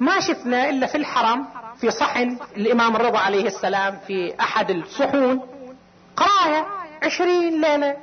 [0.00, 1.46] ما شفنا إلا في الحرم
[1.80, 5.40] في صحن الإمام الرضا عليه السلام في أحد الصحون
[6.16, 6.66] قراية
[7.04, 7.96] عشرين ليلة.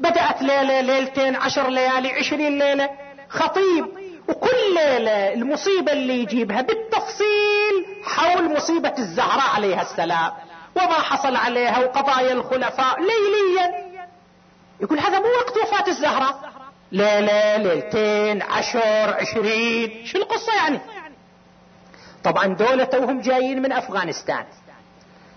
[0.00, 2.90] بدأت ليلة ليلتين عشر ليالي عشرين ليلة.
[3.28, 3.86] خطيب.
[4.28, 10.32] وكل ليلة المصيبة اللي يجيبها بالتفصيل حول مصيبة الزهراء عليها السلام.
[10.76, 13.86] وما حصل عليها وقضايا الخلفاء ليليا.
[14.80, 16.52] يقول هذا مو وقت وفاة الزهراء.
[16.92, 20.06] ليلة ليلتين عشر عشرين.
[20.06, 20.80] شو القصة يعني؟
[22.24, 24.44] طبعا دولة توهم جايين من أفغانستان.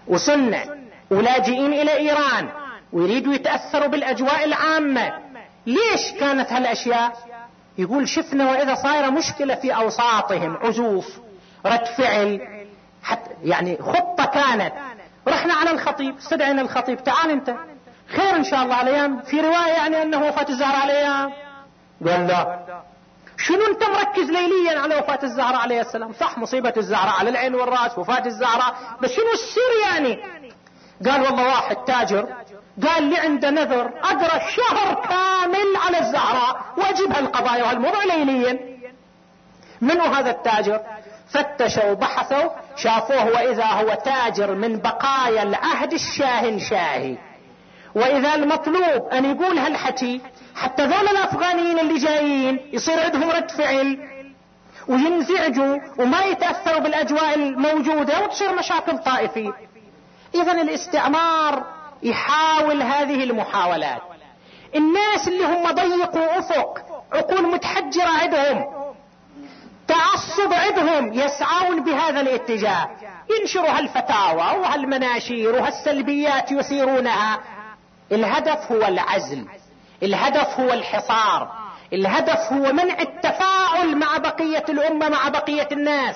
[0.07, 0.63] وسنة.
[1.11, 2.49] ولاجئين إلى إيران.
[2.94, 5.14] ويريدوا يتأثروا بالأجواء العامة.
[5.66, 7.14] ليش كانت هالأشياء؟
[7.78, 11.20] يقول شفنا وإذا صايرة مشكلة في أوساطهم عزوف
[11.66, 12.42] رد فعل
[13.04, 14.74] حتى يعني خطة كانت.
[15.28, 17.56] رحنا على الخطيب استدعينا الخطيب تعال أنت.
[18.16, 21.32] خير إن شاء الله على في رواية يعني أنه وفاة الزهراء على
[22.08, 22.60] قال لا.
[23.38, 27.98] شنو أنت مركز ليليا على وفاة الزهراء عليه السلام؟ صح مصيبة الزهراء على العين والرأس
[27.98, 28.76] وفاة الزهراء.
[29.02, 30.20] بس شنو السر يعني؟
[31.06, 32.28] قال والله واحد تاجر
[32.88, 38.59] قال لي عنده نذر أقرأ شهر كامل على الزهراء واجيبها القضايا وهالموضوع ليليا.
[39.82, 40.82] منو هذا التاجر؟
[41.30, 47.17] فتشوا وبحثوا شافوه وإذا هو تاجر من بقايا العهد الشاهنشاهي.
[47.95, 50.21] وإذا المطلوب أن يقول هالحكي
[50.55, 53.99] حتى ذول الأفغانيين اللي جايين يصير عندهم رد فعل.
[54.88, 59.53] وينزعجوا وما يتأثروا بالأجواء الموجودة وتصير مشاكل طائفية.
[60.36, 64.02] اذا الاستعمار يحاول هذه المحاولات.
[64.76, 66.80] الناس اللي هم ضيقوا أفق
[67.14, 68.66] عقول متحجرة عندهم
[69.88, 72.89] تعصب عندهم يسعون بهذا الاتجاه.
[73.39, 77.39] ينشروا هالفتاوى وهالمناشير وهالسلبيات يثيرونها.
[78.12, 79.45] الهدف هو العزل.
[80.04, 81.52] الهدف هو الحصار.
[81.93, 86.16] الهدف هو منع التفاعل مع بقية الأمة مع بقية الناس.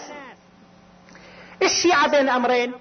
[1.63, 2.73] الشيعة بين أمرين.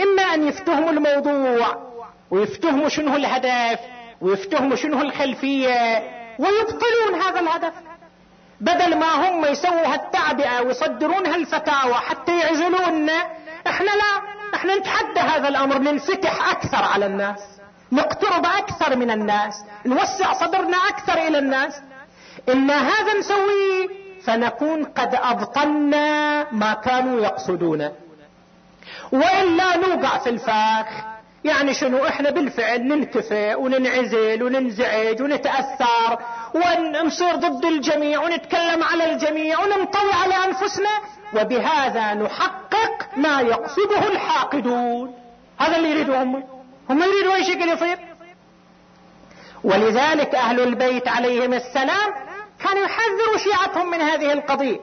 [0.00, 1.93] إما أن يفتهموا الموضوع
[2.30, 3.80] ويفتهموا شنو الهدف
[4.20, 6.02] ويفتهموا شنو الخلفية
[6.38, 7.72] ويبطلون هذا الهدف.
[8.60, 13.26] بدل ما هم يسووا هالتعبئة ويصدرون هالفتاوى حتى يعزلوننا
[13.66, 14.22] إحنا لا
[14.54, 17.40] إحنا نتحدى هذا الأمر ننفتح أكثر على الناس
[17.92, 21.80] نقترب أكثر من الناس نوسع صدرنا أكثر إلى الناس.
[22.48, 23.88] إن هذا نسويه
[24.24, 27.92] فنكون قد أبطلنا ما كانوا يقصدونه
[29.12, 30.86] وإلا نوقع في الفاخ.
[31.44, 36.18] يعني شنو؟ إحنا بالفعل ننكفئ وننعزل وننزعج ونتأثر
[36.54, 40.90] ونصير ضد الجميع ونتكلم على الجميع وننطوي على أنفسنا
[41.34, 45.14] وبهذا نحقق ما يقصده الحاقدون.
[45.58, 46.44] هذا اللي يريدوا هم.
[46.90, 47.98] هم يريدوا أي شكل يصير.
[49.64, 52.14] ولذلك أهل البيت عليهم السلام
[52.64, 54.80] كانوا يحذروا شيعتهم من هذه القضية.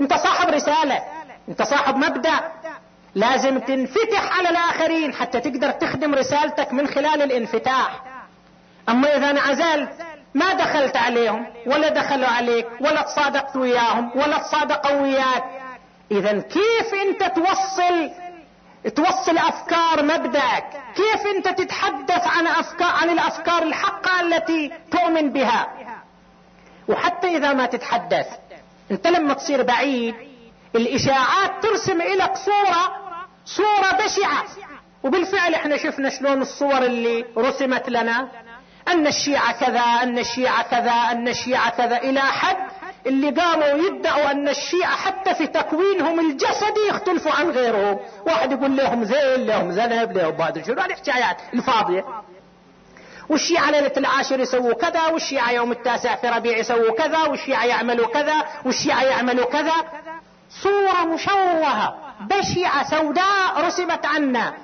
[0.00, 1.02] أنت صاحب رسالة
[1.48, 2.40] أنت صاحب مبدأ.
[3.14, 8.02] لازم تنفتح على الآخرين حتى تقدر تخدم رسالتك من خلال الانفتاح.
[8.88, 9.90] أما إذا انعزلت
[10.34, 15.44] ما دخلت عليهم ولا دخلوا عليك ولا تصادقت وياهم ولا تصادقوا وياك.
[16.10, 18.10] اذا كيف أنت توصل
[18.90, 25.68] توصل أفكار مبدأك؟ كيف أنت تتحدث عن أفكار عن الأفكار الحقة التي تؤمن بها؟
[26.88, 28.26] وحتى إذا ما تتحدث
[28.90, 30.14] أنت لما تصير بعيد
[30.76, 33.01] الإشاعات ترسم لك صورة
[33.44, 34.44] صورة بشعة.
[35.02, 38.28] وبالفعل إحنا شفنا شلون الصور اللي رسمت لنا.
[38.88, 41.96] أن الشيعة كذا أن الشيعة كذا أن الشيعة كذا.
[41.96, 42.56] إلى حد
[43.06, 47.98] اللي قاموا يدعوا أن الشيعة حتى في تكوينهم الجسدي يختلفوا عن غيرهم.
[48.26, 50.84] واحد يقول لهم زين لهم ذنب لهم بعد شنو.
[50.84, 52.04] الحكايات الفاضية.
[53.28, 58.44] والشيعة ليلة العاشر يسووا كذا والشيعة يوم التاسع في ربيع يسووا كذا والشيعة يعملوا كذا
[58.64, 59.74] والشيعة يعملوا كذا.
[60.62, 62.11] صورة مشوهة.
[62.26, 64.54] بشعة سوداء رسمت عنا.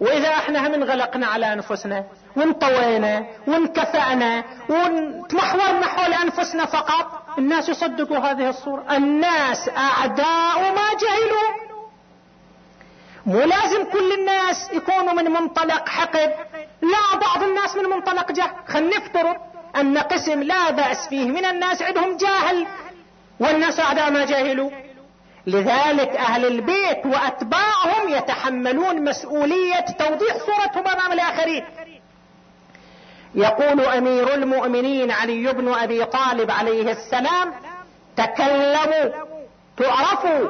[0.00, 2.04] وإذا إحنا هم انغلقنا على أنفسنا
[2.36, 8.84] وانطوينا وانكفأنا وتمحورنا حول أنفسنا فقط الناس يصدقوا هذه الصورة.
[8.96, 11.72] الناس أعداء ما جهلوا.
[13.26, 16.34] مو لازم كل الناس يكونوا من منطلق حقد.
[16.82, 18.50] لا بعض الناس من منطلق جهل.
[18.68, 19.36] خلينا نفترض
[19.76, 21.24] أن قسم لا بأس فيه.
[21.24, 22.66] من الناس عندهم جاهل
[23.40, 24.70] والناس أعداء ما جاهلوا
[25.46, 31.64] لذلك أهل البيت وأتباعهم يتحملون مسؤولية توضيح صورتهم امام الآخرين.
[33.34, 37.52] يقول أمير المؤمنين علي بن أبي طالب عليه السلام
[38.16, 39.12] تكلموا
[39.76, 40.48] تعرفوا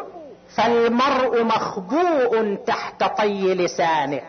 [0.56, 4.20] فالمرء مخبوء تحت طي لسانه.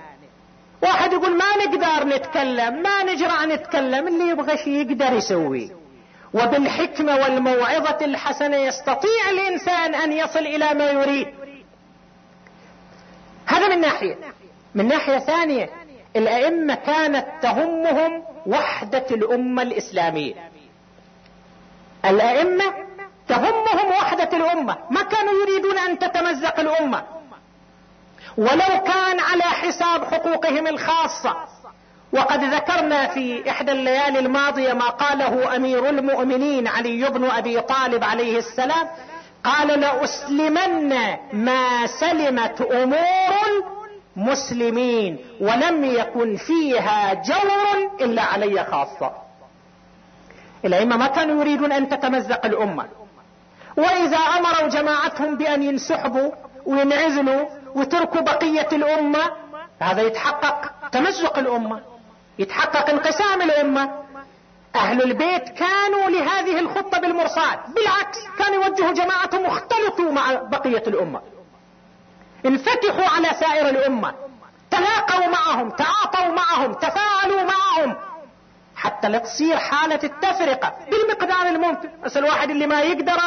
[0.81, 5.69] واحد يقول ما نقدر نتكلم ما نجرع نتكلم اللي يبغى شيء يقدر يسويه
[6.33, 11.27] وبالحكمة والموعظة الحسنة يستطيع الإنسان أن يصل إلى ما يريد.
[13.45, 14.15] هذا من ناحية.
[14.75, 15.69] من ناحية ثانية
[16.15, 20.33] الأئمة كانت تهمهم وحدة الأمة الإسلامية.
[22.05, 22.73] الأئمة
[23.27, 24.77] تهمهم وحدة الأمة.
[24.89, 27.03] ما كانوا يريدون أن تتمزق الأمة.
[28.37, 31.35] ولو كان على حساب حقوقهم الخاصة.
[32.13, 38.37] وقد ذكرنا في إحدى الليالي الماضية ما قاله أمير المؤمنين علي بن أبي طالب عليه
[38.37, 38.87] السلام
[39.43, 40.89] قال لأسلمن
[41.33, 43.33] ما سلمت أمور
[44.17, 49.11] المسلمين ولم يكن فيها جور إلا علي خاصة.
[50.65, 52.85] الأئمة ما كانوا يريدون أن تتمزق الأمة
[53.77, 56.31] وإذا أمروا جماعتهم بأن ينسحبوا
[56.65, 57.45] وينعزلوا
[57.75, 59.31] وتركوا بقية الأمة
[59.79, 61.92] هذا يتحقق تمزق الأمة.
[62.39, 64.03] يتحقق انقسام الأمة.
[64.75, 67.59] أهل البيت كانوا لهذه الخطة بالمرصاد.
[67.75, 71.21] بالعكس كانوا يوجهوا جماعتهم اختلطوا مع بقية الأمة.
[72.45, 74.13] انفتحوا على سائر الأمة.
[74.71, 77.95] تلاقوا معهم تعاطوا معهم تفاعلوا معهم.
[78.75, 81.89] حتى لا تصير حالة التفرقة بالمقدار الممكن.
[82.03, 83.19] بس الواحد اللي ما يقدر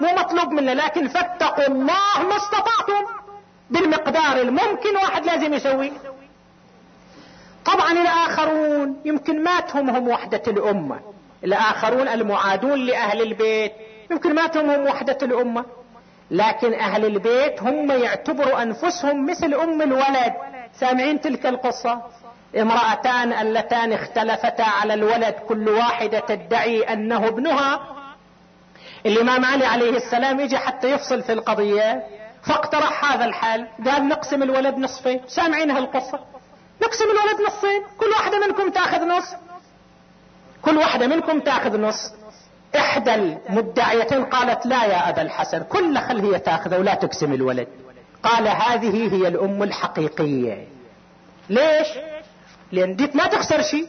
[0.00, 0.72] مو مطلوب منه.
[0.72, 3.06] لكن فاتقوا الله ما استطعتم.
[3.70, 6.11] بالمقدار الممكن واحد لازم يسويه.
[7.64, 11.00] طبعا الآخرون يمكن ما تهمهم وحدة الأمة.
[11.44, 13.72] الآخرون المعادون لأهل البيت
[14.10, 15.64] يمكن ما تهمهم وحدة الأمة.
[16.30, 20.32] لكن أهل البيت هم يعتبروا أنفسهم مثل أم الولد.
[20.80, 22.02] سامعين تلك القصة؟
[22.58, 27.80] امرأتان اللتان اختلفتا على الولد كل واحدة تدعي أنه ابنها.
[29.06, 32.02] الإمام علي عليه السلام يجي حتى يفصل في القضية
[32.42, 35.20] فاقترح هذا الحال قال نقسم الولد نصفين.
[35.26, 36.18] سامعين هالقصة؟
[36.82, 37.82] نقسم الولد نصين.
[37.98, 39.24] كل واحدة منكم تاخذ نص.
[40.62, 42.12] كل واحدة منكم تاخذ نص.
[42.76, 47.68] إحدى المدعيتين قالت لا يا أبا الحسن كل خل هي تاخذه ولا تقسم الولد.
[48.22, 50.68] قال هذه هي الأم الحقيقية.
[51.48, 51.88] ليش؟
[52.72, 53.86] لأن ديك ما تخسر شيء.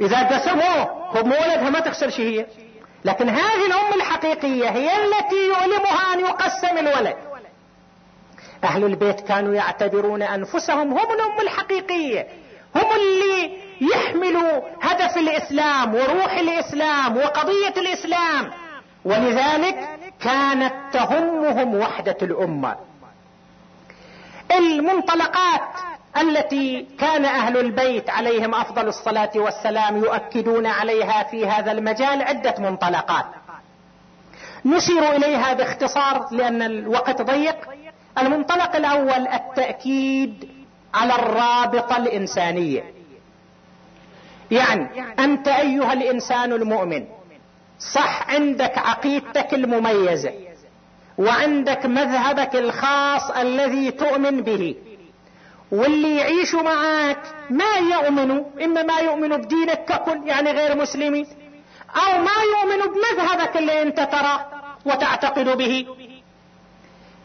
[0.00, 2.46] إذا قسموه هو ولدها ما تخسر شيء هي.
[3.04, 7.16] لكن هذه الأم الحقيقية هي التي يؤلمها أن يقسم الولد.
[8.66, 12.26] أهل البيت كانوا يعتبرون أنفسهم هم الأم الحقيقية.
[12.76, 18.50] هم اللي يحملوا هدف الإسلام وروح الإسلام وقضية الإسلام.
[19.04, 19.88] ولذلك
[20.20, 22.76] كانت تهمهم وحدة الأمة.
[24.52, 25.60] المنطلقات
[26.20, 33.26] التي كان أهل البيت عليهم أفضل الصلاة والسلام يؤكدون عليها في هذا المجال عدة منطلقات.
[34.64, 37.56] نشير إليها باختصار لأن الوقت ضيق.
[38.18, 40.48] المنطلق الأول التأكيد
[40.94, 42.84] على الرابطة الإنسانية.
[44.50, 44.88] يعني
[45.18, 47.04] أنت أيها الإنسان المؤمن
[47.78, 50.32] صح عندك عقيدتك المميزة
[51.18, 54.74] وعندك مذهبك الخاص الذي تؤمن به
[55.72, 57.18] واللي يعيشوا معك
[57.50, 61.26] ما يؤمنوا اما ما يؤمنوا بدينك ككل يعني غير مسلمين
[61.96, 64.46] أو ما يؤمنوا بمذهبك اللي أنت ترى
[64.84, 65.86] وتعتقد به.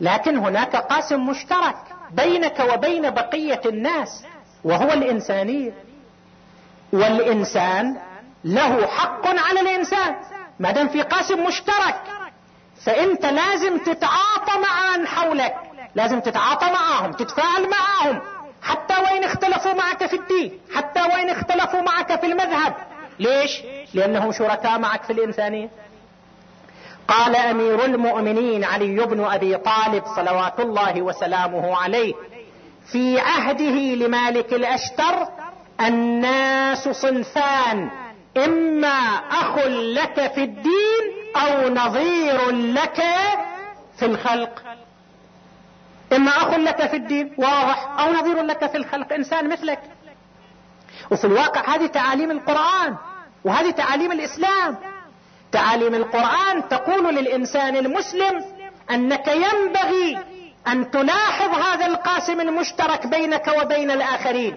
[0.02, 1.76] لكن هناك قاسم مشترك
[2.12, 4.24] بينك وبين بقية الناس
[4.64, 5.72] وهو الانسانية
[6.93, 7.97] والإنسان
[8.43, 10.16] له حق على الإنسان.
[10.60, 12.02] ما دام في قاسم مشترك
[12.86, 15.56] فأنت لازم تتعاطى مع من حولك.
[15.95, 18.22] لازم تتعاطى معهم تتفاعل معهم
[18.62, 22.74] حتى وين اختلفوا معك في الدين حتى وين اختلفوا معك في المذهب.
[23.20, 23.62] ليش؟
[23.93, 25.70] لأنهم شركاء معك في الإنسانية.
[27.12, 32.14] قال أمير المؤمنين علي بن أبي طالب صلوات الله وسلامه عليه
[32.91, 35.28] في عهده لمالك الأشتر
[35.82, 37.89] الناس صنفان
[38.38, 38.97] إما
[39.32, 41.03] أخ لك في الدين
[41.36, 43.03] أو نظير لك
[43.97, 44.62] في الخلق.
[46.14, 49.80] إما أخ لك في الدين واضح أو نظير لك في الخلق إنسان مثلك.
[51.12, 52.95] وفي الواقع هذه تعاليم القرآن
[53.43, 54.78] وهذه تعاليم الإسلام.
[55.52, 58.45] تعاليم القرآن تقول للإنسان المسلم
[58.91, 60.18] أنك ينبغي
[60.68, 64.56] أن تلاحظ هذا القاسم المشترك بينك وبين الآخرين.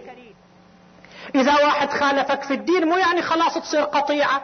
[1.35, 4.43] إذا واحد خالفك في الدين مو يعني خلاص تصير قطيعة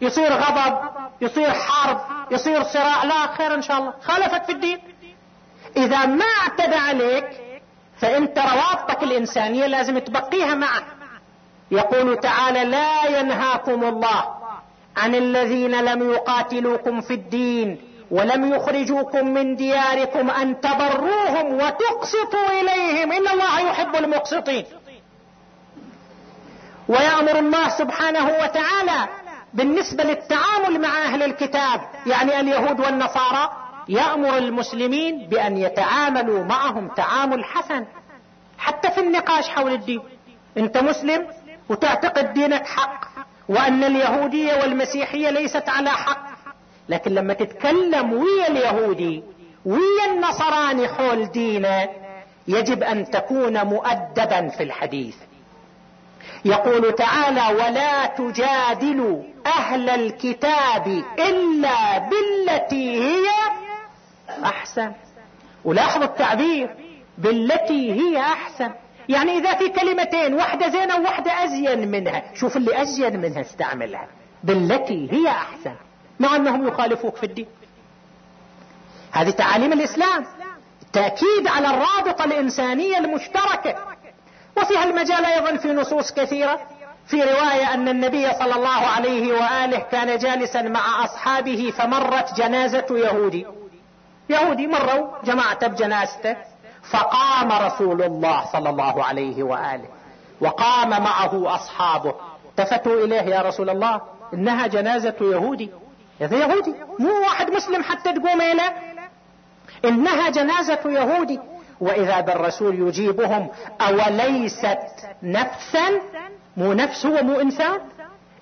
[0.00, 0.78] يصير غضب
[1.20, 2.00] يصير حرب
[2.30, 3.94] يصير صراع لا خير إن شاء الله.
[4.02, 4.78] خالفك في الدين.
[5.76, 7.26] إذا ما اعتدى عليك
[8.00, 10.82] فإنت روابطك الإنسانية لازم تبقيها معه.
[11.70, 14.33] يقول تعالى لا ينهاكم الله.
[14.96, 17.80] عن الذين لم يقاتلوكم في الدين
[18.10, 23.12] ولم يخرجوكم من دياركم أن تبروهم وتقسطوا إليهم.
[23.12, 24.64] إن الله يحب المقسطين.
[26.88, 29.08] ويأمر الله سبحانه وتعالى
[29.54, 33.52] بالنسبة للتعامل مع أهل الكتاب يعني اليهود والنصارى
[33.88, 37.84] يأمر المسلمين بأن يتعاملوا معهم تعامل حسن.
[38.58, 40.02] حتى في النقاش حول الدين.
[40.58, 41.26] أنت مسلم
[41.68, 43.13] وتعتقد دينك حق.
[43.48, 46.34] وأن اليهودية والمسيحية ليست على حق.
[46.88, 49.22] لكن لما تتكلم ويا اليهودي
[49.64, 51.88] ويا النصراني حول دينه
[52.48, 55.16] يجب أن تكون مؤدبا في الحديث.
[56.44, 63.26] يقول تعالى ولا تجادلوا أهل الكتاب إلا بالتي هي
[64.44, 64.92] أحسن.
[65.64, 66.74] ولاحظوا التعبير
[67.18, 68.70] بالتي هي أحسن.
[69.08, 72.22] يعني إذا في كلمتين واحدة زينة وواحدة أزين منها.
[72.34, 74.08] شوف اللي أزين منها استعملها.
[74.44, 75.74] بالتي هي أحسن.
[76.20, 77.46] مع أنهم يخالفوك في الدين.
[79.12, 80.24] هذه تعاليم الإسلام.
[80.92, 83.74] تأكيد على الرابطة الإنسانية المشتركة.
[84.56, 86.60] وفي هالمجال أيضا في نصوص كثيرة.
[87.06, 93.46] في رواية أن النبي صلى الله عليه وآله كان جالسا مع أصحابه فمرت جنازة يهودي.
[94.30, 96.36] يهودي مروا جماعة بجنازته.
[96.90, 99.88] فقام رسول الله صلى الله عليه وآله
[100.40, 102.14] وقام معه أصحابه.
[102.50, 104.00] التفتوا إليه يا رسول الله
[104.34, 105.70] إنها جنازة يهودي.
[106.20, 108.74] هذا يهودي مو واحد مسلم حتى تقوم إليه
[109.84, 111.40] إنها جنازة يهودي.
[111.80, 113.48] وإذا بالرسول يجيبهم
[113.80, 114.78] أوليست
[115.22, 116.00] نفسا؟
[116.56, 117.80] مو نفس هو مو إنسان؟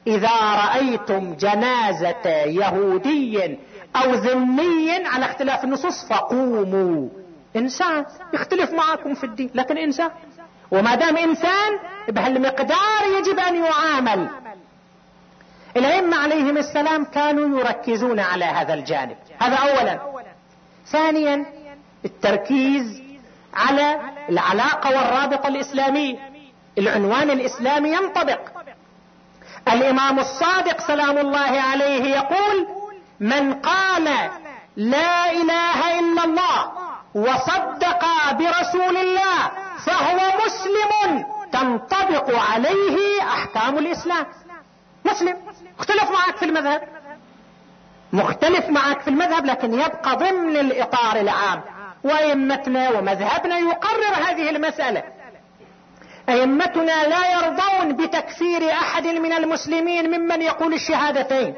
[0.07, 0.31] إذا
[0.65, 3.59] رأيتم جنازة يهودي
[3.97, 7.09] أو ذمي على اختلاف النصوص فقوموا.
[7.63, 8.05] إنسان
[8.35, 10.11] يختلف معكم في الدين لكن إنسان.
[10.71, 14.29] وما دام إنسان بهالمقدار يجب أن يعامل.
[15.77, 19.17] الأئمة عليهم السلام كانوا يركزون على هذا الجانب.
[19.39, 19.95] هذا أولا.
[20.87, 21.47] ثانيا
[22.05, 23.03] التركيز
[23.55, 26.17] على العلاقة والرابطة الإسلامية.
[26.79, 28.41] العنوان الإسلامي ينطبق.
[29.69, 32.67] الإمام الصادق سلام الله عليه يقول
[33.21, 34.05] من قال
[34.77, 36.82] لا إله إلا الله
[37.15, 39.51] وصدق برسول الله
[39.87, 44.27] فهو مسلم تنطبق عليه أحكام الإسلام.
[45.05, 45.37] مسلم.
[45.79, 46.83] اختلف معك في المذهب.
[48.13, 51.61] مختلف معك في المذهب لكن يبقى ضمن الإطار العام.
[52.05, 55.03] وأئمتنا ومذهبنا يقرر هذه المسألة.
[56.29, 61.55] أئمتنا لا يرضون بتكفير أحد من المسلمين ممن يقول الشهادتين.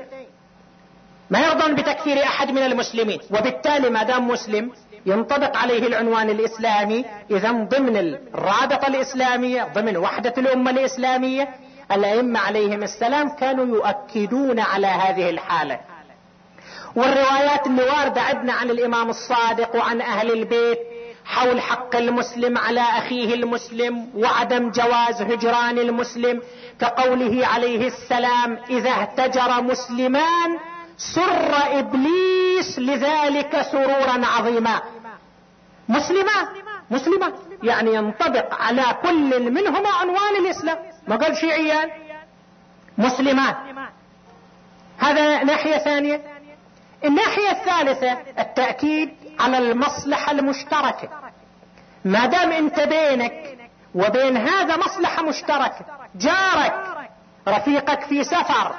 [1.31, 3.21] ما يرضون بتكفير أحد من المسلمين.
[3.31, 4.73] وبالتالي ما دام مسلم
[5.07, 11.49] ينطبق عليه العنوان الإسلامي إذا ضمن الرابطة الإسلامية ضمن وحدة الأمة الإسلامية
[11.93, 15.81] الأئمة عليهم السلام كانوا يؤكدون على هذه الحالة.
[16.97, 20.79] والروايات اللي واردة عندنا عن الإمام الصادق وعن أهل البيت
[21.25, 26.43] حول حق المسلم على أخيه المسلم وعدم جواز هجران المسلم
[26.81, 30.59] كقوله عليه السلام إذا اهتجر مسلمان
[30.97, 34.83] سر إبليس لذلك سرورا عظيما.
[35.89, 36.49] مسلمة
[36.91, 37.33] مسلمة.
[37.63, 40.79] يعني ينطبق على كل منهما عنوان الإسلام.
[41.09, 41.91] ما قال شيعيان
[42.99, 43.57] مسلمات.
[44.99, 46.21] هذا ناحية ثانية.
[47.05, 49.11] الناحية الثالثة التأكيد
[49.41, 51.09] على المصلحة المشتركة.
[52.05, 53.59] ما دام أنت بينك
[53.95, 56.75] وبين هذا مصلحة مشتركة جارك
[57.49, 58.75] رفيقك في سفر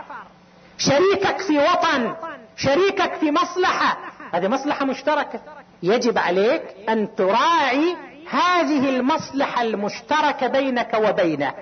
[0.77, 2.15] شريكك في وطن
[2.57, 3.97] شريكك في مصلحة
[4.35, 5.39] هذه مصلحة مشتركة.
[5.83, 7.95] يجب عليك أن تراعي
[8.29, 11.53] هذه المصلحة المشتركة بينك وبينه.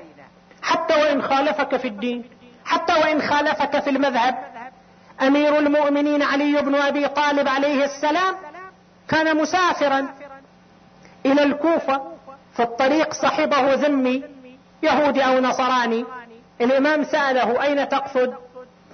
[0.61, 2.23] حتى وإن خالفك في الدين
[2.65, 4.35] حتى وإن خالفك في المذهب.
[5.21, 8.35] أمير المؤمنين علي بن أبي طالب عليه السلام
[9.07, 10.07] كان مسافرا
[11.25, 12.01] إلى الكوفة
[12.55, 14.23] في الطريق صحبه ذمي
[14.83, 16.05] يهودي أو نصراني.
[16.61, 18.33] الإمام سأله أين تقصد؟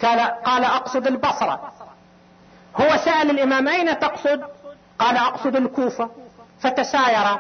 [0.02, 1.72] قال, قال أقصد البصرة.
[2.76, 4.44] هو سأل الإمام أين تقصد؟
[5.00, 6.10] قال أقصد الكوفة.
[6.60, 7.38] فتساير.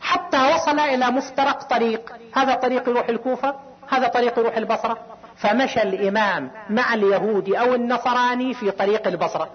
[0.00, 2.12] حتى وصل إلى مفترق طريق.
[2.36, 3.54] هذا طريق يروح الكوفة؟
[3.88, 4.98] هذا طريق يروح البصرة.
[5.36, 9.50] فمشى الإمام مع اليهودي أو النصراني في طريق البصرة.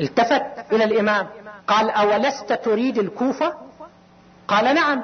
[0.00, 1.26] التفت إلى الإمام.
[1.66, 3.54] قال أولست تريد الكوفة؟
[4.48, 5.02] قال نعم.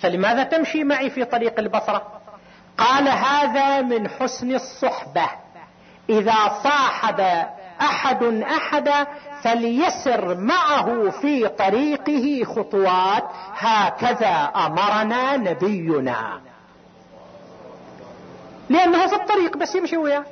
[0.00, 2.20] فلماذا تمشي معي في طريق البصرة؟
[2.78, 5.26] قال هذا من حسن الصحبة.
[6.10, 7.46] إذا صاحب
[7.82, 9.06] أحد احدا
[9.42, 13.24] فليسر معه في طريقه خطوات.
[13.58, 16.40] هكذا أمرنا نبينا.
[18.70, 20.24] لأنه في الطريق بس يمشي وياه.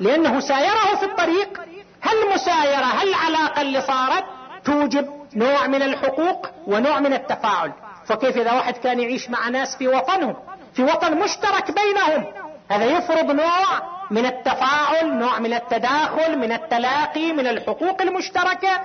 [0.00, 1.60] لأنه سايره في الطريق.
[2.02, 4.24] هالمسايرة هالعلاقة اللي صارت؟
[4.64, 7.72] توجب نوع من الحقوق ونوع من التفاعل.
[8.06, 10.36] فكيف إذا واحد كان يعيش مع ناس في وطنهم
[10.74, 12.24] في وطن مشترك بينهم.
[12.68, 18.80] هذا يفرض نوع من التفاعل نوع من التداخل من التلاقي من الحقوق المشتركة.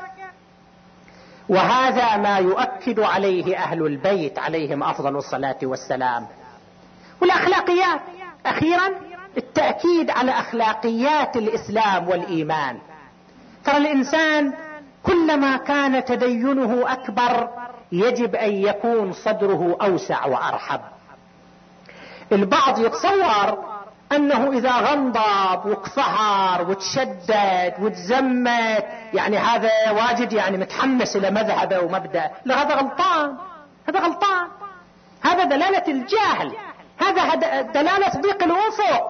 [1.49, 6.27] وهذا ما يؤكد عليه أهل البيت عليهم أفضل الصلاة والسلام.
[7.21, 8.01] والأخلاقيات.
[8.45, 8.89] أخيرا
[9.37, 12.77] التأكيد على أخلاقيات الإسلام والإيمان.
[13.65, 14.53] ترى الإنسان
[15.03, 17.49] كلما كان تدينه أكبر
[17.91, 20.81] يجب أن يكون صدره أوسع وأرحب.
[22.31, 23.76] البعض يتصور
[24.11, 32.61] أنه إذا غنضب وكفهر وتشدد وتزمت يعني هذا واجد يعني متحمس إلى مذهبه ومبدأ لا
[32.61, 33.37] هذا غلطان
[33.89, 34.47] هذا غلطان.
[35.21, 36.55] هذا دلالة الجهل
[36.97, 39.09] هذا دلالة ضيق الافق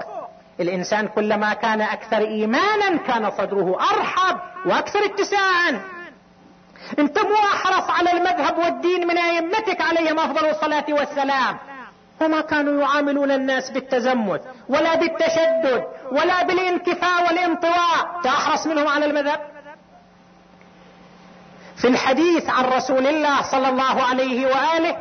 [0.60, 5.82] الإنسان كلما كان أكثر إيمانا كان صدره أرحب وأكثر اتساعا.
[7.00, 11.58] انت مو أحرص على المذهب والدين من أئمتك عليهم أفضل الصلاة والسلام.
[12.22, 18.22] وما كانوا يعاملون الناس بالتزمت ولا بالتشدد ولا بالانكفاء والانطواء.
[18.24, 19.39] تأحرص منهم على المذهب.
[21.82, 24.97] في الحديث عن رسول الله صلى الله عليه وآله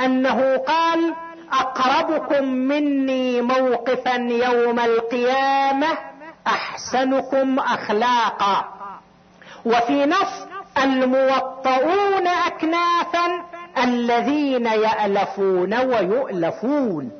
[0.00, 1.14] أنه قال
[1.52, 5.98] أقربكم مني موقفا يوم القيامة
[6.46, 8.64] أحسنكم اخلاقا.
[9.64, 10.46] وفي نص
[10.78, 17.10] الموطؤون اكنافا الذين يألفون ويؤلفون.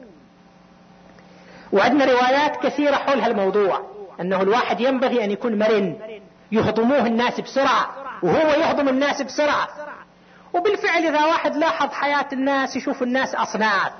[1.73, 3.81] وعندنا روايات كثيرة حول هالموضوع.
[4.21, 5.97] أنه الواحد ينبغي أن يكون مرن.
[6.53, 7.95] يهضموه الناس بسرعة.
[8.23, 9.69] وهو يهضم الناس بسرعة.
[10.55, 13.93] وبالفعل إذا واحد لاحظ حياة الناس يشوف الناس أصناف.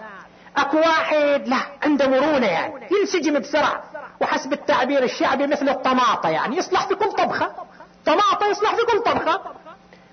[0.57, 2.75] أكو واحد له عنده مرونة يعني.
[3.01, 3.85] ينسجم بسرعة.
[4.21, 6.57] وحسب التعبير الشعبي مثل الطماطة يعني.
[6.57, 7.53] يصلح في كل طبخة.
[8.07, 9.41] طماطة يصلح في كل طبخة.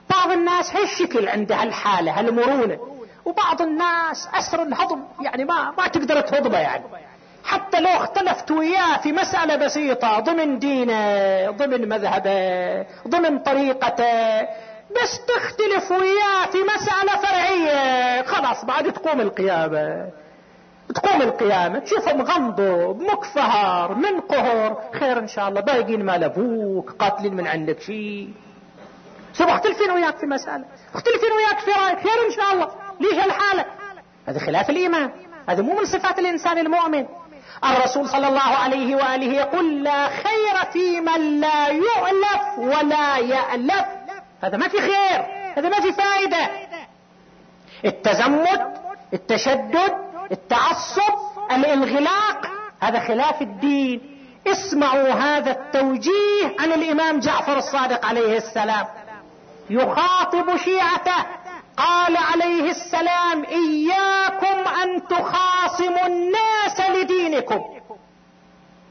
[0.10, 2.78] بعض الناس هالشكل عنده هالحاله هالمرونة.
[3.26, 6.84] وبعض الناس أسر الهضم يعني ما ما تقدر تهضمه يعني.
[7.45, 14.41] حتى لو اختلفت وياه في مسألة بسيطة ضمن دينه ضمن مذهبه ضمن طريقته
[15.01, 18.22] بس تختلف وياه في مسألة فرعية.
[18.24, 20.10] خلاص بعد تقوم القيامة.
[20.95, 27.34] تقوم القيامة تشوفه مغمضب مكفهر من قهر خير إن شاء الله بايقين مال أبوك قاتلين
[27.34, 28.30] من عندك شيء
[29.34, 31.97] شوف اختلفين وياك في مسألة اختلفين وياك في رأيك.
[31.97, 32.67] خير إن شاء الله.
[32.99, 33.65] ليش الحالة؟
[34.27, 35.11] هذا خلاف الإيمان.
[35.49, 37.05] هذا مو من صفات الإنسان المؤمن.
[37.63, 43.86] الرسول صلى الله عليه وآله يقول لا خير في من لا يؤلف ولا يألف.
[44.43, 45.25] هذا ما في خير.
[45.57, 46.49] هذا ما في فائدة.
[47.86, 48.61] التزمت
[49.13, 49.93] التشدد
[50.31, 51.13] التعصب
[51.51, 52.47] الانغلاق
[52.79, 54.09] هذا خلاف الدين.
[54.47, 58.86] اسمعوا هذا التوجيه عن الإمام جعفر الصادق عليه السلام.
[59.70, 61.26] يخاطب شيعته.
[61.78, 67.61] قال عليه السلام إياكم أن تخاصموا الناس لدينكم.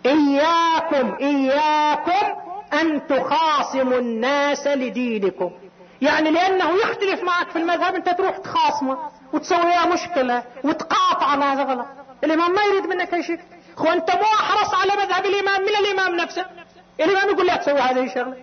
[0.07, 2.27] إياكم إياكم
[2.73, 5.51] أن تخاصموا الناس لدينكم.
[6.03, 8.99] يعني لأنه يختلف معك في المذهب أنت تروح تخاصمه
[9.33, 11.87] وتسوي له مشكلة وتقاطع هذا غلط
[12.25, 13.39] الإمام ما يريد منك أي شيء.
[13.77, 16.47] اخو أنت مو أحرص على مذهب الإمام من الإمام نفسه.
[17.01, 18.37] الإمام يقول لا تسوي هذه الشغلة.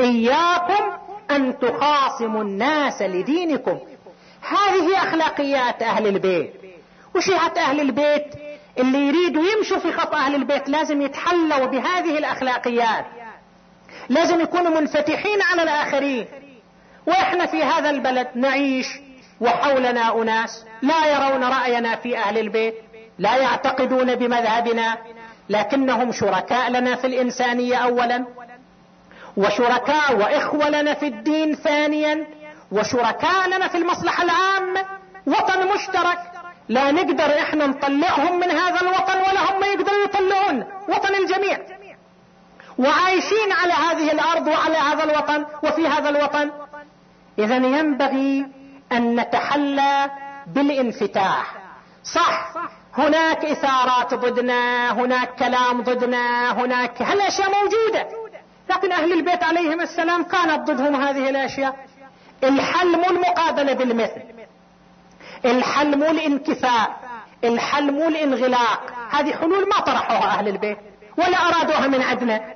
[0.00, 0.92] إياكم
[1.30, 3.78] أن تخاصموا الناس لدينكم.
[4.42, 6.52] هذه أخلاقيات أهل البيت.
[7.16, 8.24] وشيعة أهل البيت؟
[8.78, 13.06] اللي يريدوا يمشوا في خط أهل البيت لازم يتحلوا بهذه الأخلاقيات.
[14.08, 16.26] لازم يكونوا منفتحين على الآخرين.
[17.06, 18.86] وإحنا في هذا البلد نعيش
[19.40, 22.74] وحولنا أناس لا يرون رأينا في أهل البيت
[23.18, 24.96] لا يعتقدون بمذهبنا
[25.48, 28.26] لكنهم شركاء لنا في الإنسانية اولا.
[29.38, 32.26] وشركاء واخوه لنا في الدين ثانيا
[32.72, 34.84] وشركاء لنا في المصلحة العامه
[35.26, 36.18] وطن مشترك.
[36.68, 41.58] لا نقدر إحنا نطلعهم من هذا الوطن ولا هم يقدروا يطلعون وطن الجميع.
[42.78, 46.50] وعايشين على هذه الأرض وعلى هذا الوطن وفي هذا الوطن.
[47.38, 48.46] اذا ينبغي
[48.92, 50.10] أن نتحلى
[50.46, 51.54] بالانفتاح.
[52.04, 52.52] صح
[52.94, 58.27] هناك إثارات ضدنا هناك كلام ضدنا هناك هالاشياء موجودة؟
[58.70, 61.76] لكن أهل البيت عليهم السلام كانت ضدهم هذه الأشياء.
[62.44, 64.22] الحل مو المقابله بالمثل.
[65.44, 66.96] الحل مو الانكفاء
[67.44, 68.92] الحل مو الانغلاق.
[69.10, 70.78] هذه حلول ما طرحوها أهل البيت
[71.16, 72.54] ولا أرادوها من عندنا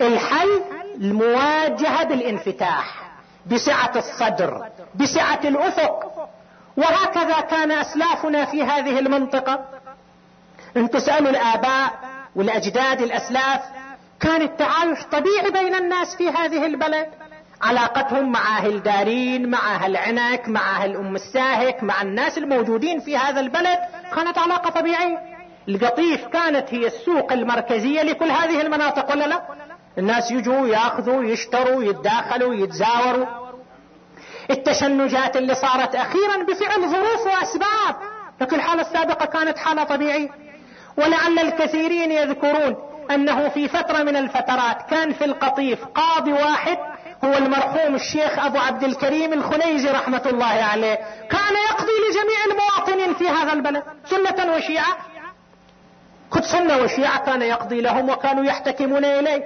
[0.00, 0.62] الحل
[1.00, 3.10] المواجهه بالانفتاح
[3.46, 6.28] بسعة الصدر بسعة الأفق.
[6.76, 9.64] وهكذا كان أسلافنا في هذه المنطقة.
[10.76, 11.92] إن تسألوا الآباء
[12.36, 13.60] والأجداد الأسلاف
[14.20, 17.06] كان التعايش طبيعي بين الناس في هذه البلد.
[17.62, 23.16] علاقتهم مع أهل دارين مع أهل عنك مع أهل أم الساهك مع الناس الموجودين في
[23.16, 23.78] هذا البلد
[24.14, 25.18] كانت علاقة طبيعية.
[25.68, 29.42] القطيف كانت هي السوق المركزية لكل هذه المناطق ولا لا؟
[29.98, 33.26] الناس يجوا ياخذوا يشتروا يتداخلوا يتزاوروا.
[34.50, 37.96] التشنجات اللي صارت أخيرا بفعل ظروف وأسباب
[38.40, 40.28] لكن الحالة السابقة كانت حالة طبيعية.
[40.96, 42.76] ولعل الكثيرين يذكرون
[43.10, 46.78] أنه في فترة من الفترات كان في القطيف قاضي واحد
[47.24, 50.94] هو المرحوم الشيخ أبو عبد الكريم الخنيزي رحمة الله عليه.
[51.30, 53.82] كان يقضي لجميع المواطنين في هذا البلد.
[54.04, 54.96] سنة وشيعة.
[56.30, 59.44] كنت سنة وشيعة كان يقضي لهم وكانوا يحتكمون إليه.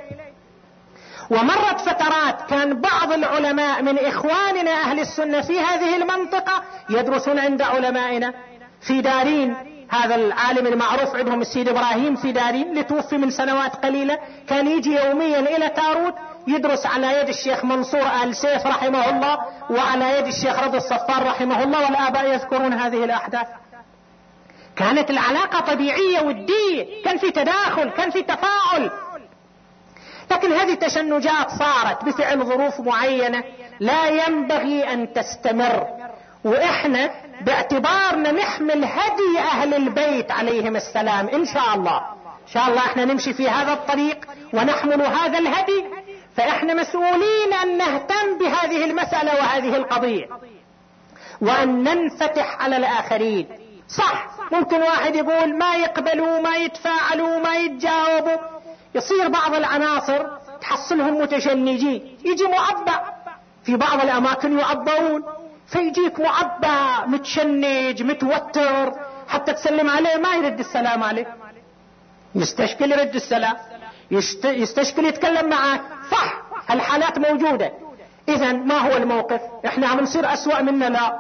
[1.31, 8.35] ومرت فترات كان بعض العلماء من إخواننا أهل السنة في هذه المنطقة يدرسون عند علمائنا
[8.81, 9.72] في دارين.
[9.93, 14.19] هذا العالم المعروف عندهم السيد إبراهيم في دارين اللي توفي من سنوات قليلة
[14.49, 16.15] كان يجي يوميا إلى تاروت
[16.47, 19.39] يدرس على يد الشيخ منصور آل سيف رحمه الله
[19.71, 23.47] وعلى يد الشيخ رضا الصفار رحمه الله والآباء يذكرون هذه الأحداث.
[24.77, 28.91] كانت العلاقة طبيعية ودية كان في تداخل كان في تفاعل.
[30.31, 33.45] لكن هذه تشنجات صارت بفعل ظروف معينة
[33.81, 35.87] لا ينبغي أن تستمر.
[36.45, 37.11] وإحنا
[37.47, 41.97] باعتبارنا نحمل هدي أهل البيت عليهم السلام إن شاء الله.
[42.49, 45.85] إن شاء الله إحنا نمشي في هذا الطريق ونحمل هذا الهدي
[46.37, 50.27] فإحنا مسؤولين أن نهتم بهذه المسألة وهذه القضية.
[51.41, 53.49] وأن ننفتح على الآخرين.
[53.89, 58.37] صح ممكن واحد يقول ما يقبلوا ما يتفاعلوا ما يتجاوبوا.
[58.95, 60.27] يصير بعض العناصر
[60.61, 62.19] تحصلهم متشنجين.
[62.25, 63.01] يجي معبأ.
[63.65, 65.23] في بعض الأماكن يعبرون
[65.73, 68.93] فيجيك معبأ متشنج متوتر
[69.29, 71.29] حتى تسلم عليه ما يرد السلام عليك.
[72.35, 73.57] يستشكل يرد السلام.
[74.45, 77.73] يستشكل يتكلم معك صح الحالات موجودة.
[78.29, 81.19] اذا ما هو الموقف؟ إحنا عم نصير أسوأ مننا لا.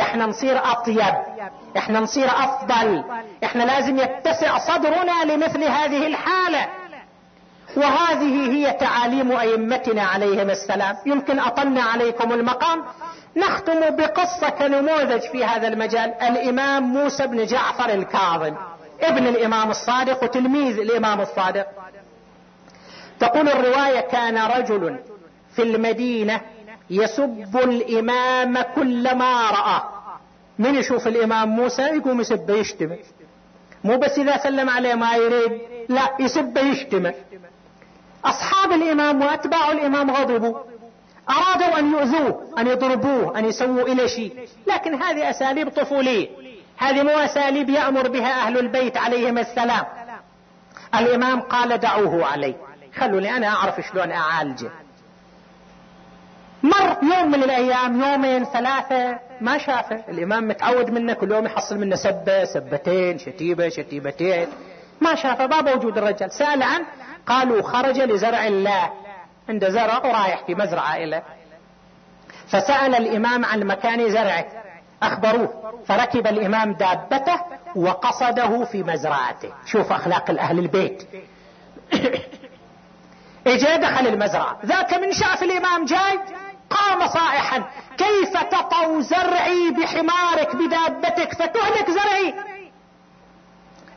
[0.00, 1.14] إحنا نصير أطيب.
[1.76, 3.04] إحنا نصير أفضل.
[3.44, 6.68] إحنا لازم يتسع صدرنا لمثل هذه الحالة.
[7.76, 10.96] وهذه هي تعاليم أئمتنا عليهم السلام.
[11.06, 12.84] يمكن أطلنا عليكم المقام.
[13.36, 16.14] نختم بقصة كنموذج في هذا المجال.
[16.22, 18.54] الإمام موسى بن جعفر الكاظم
[19.00, 21.66] ابن الإمام الصادق وتلميذ الإمام الصادق.
[23.20, 24.98] تقول الرواية كان رجل
[25.56, 26.40] في المدينة
[26.90, 29.82] يسب الإمام كلما رأى.
[30.58, 32.96] من يشوف الإمام موسى؟ يقوم يسب يشتم.
[33.84, 37.12] مو بس إذا سلم عليه ما يريد لا يسب يشتم.
[38.24, 40.58] أصحاب الإمام وأتباع الإمام غضبوا.
[41.30, 44.48] أرادوا أن يؤذوه أن يضربوه أن يسووا إلى شيء.
[44.66, 46.28] لكن هذه أساليب طفولية.
[46.76, 49.84] هذه مو أساليب يأمر بها أهل البيت عليهم السلام.
[50.94, 52.54] الإمام قال دعوه علي.
[52.96, 54.70] خلوني أنا أعرف شلون أعالجه.
[56.62, 60.04] مر يوم من الأيام يومين ثلاثة ما شافه.
[60.08, 64.48] الإمام متعود منه كل يوم يحصل منه سبة سبتين شتيبة شتيبتين.
[65.00, 66.32] ما شافه بابا وجود الرجال.
[66.32, 66.86] سأل عنه
[67.26, 69.03] قالوا خرج لزرع الله.
[69.48, 71.22] عنده زرع ورايح في مزرعة إلى.
[72.48, 74.46] فسأل الإمام عن مكان زرعه.
[75.02, 75.80] أخبروه.
[75.88, 77.40] فركب الإمام دابته
[77.76, 79.52] وقصده في مزرعته.
[79.66, 81.08] شوف أخلاق الأهل البيت.
[83.46, 84.58] إجا دخل المزرعة.
[84.66, 86.18] ذاك من شاف الإمام جاي
[86.70, 87.64] قام صائحا.
[87.98, 92.34] كيف تطو زرعي بحمارك بدابتك؟ فتهلك زرعي.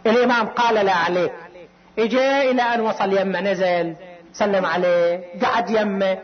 [0.06, 1.34] الإمام قال لا عليك.
[2.00, 3.96] اجى إلى أن وصل يمه نزل.
[4.34, 6.18] سلم عليه قعد يمه.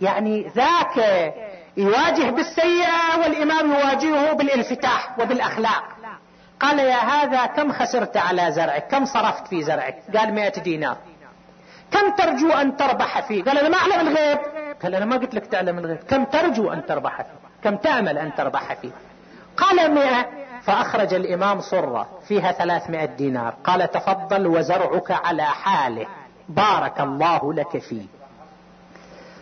[0.00, 0.96] يعني ذاك
[1.76, 5.84] يواجه بالسيئة والإمام يواجهه بالانفتاح وبالأخلاق.
[6.60, 10.96] قال يا هذا كم خسرت على زرعك؟ كم صرفت في زرعك؟ قال مئة دينار.
[11.90, 14.38] كم ترجو أن تربح فيه؟ قال أنا ما أعلم الغيب.
[14.82, 15.98] قال أنا ما قلت لك تعلم الغيب.
[15.98, 18.90] كم ترجو أن تربح فيه؟ كم تأمل أن تربح فيه؟
[19.56, 20.26] قال مئة.
[20.62, 22.08] فأخرج الإمام صرة.
[22.28, 23.54] فيها ثلاثمائة دينار.
[23.64, 26.06] قال تفضل وزرعك على حاله.
[26.50, 28.06] بارك الله لك فيه.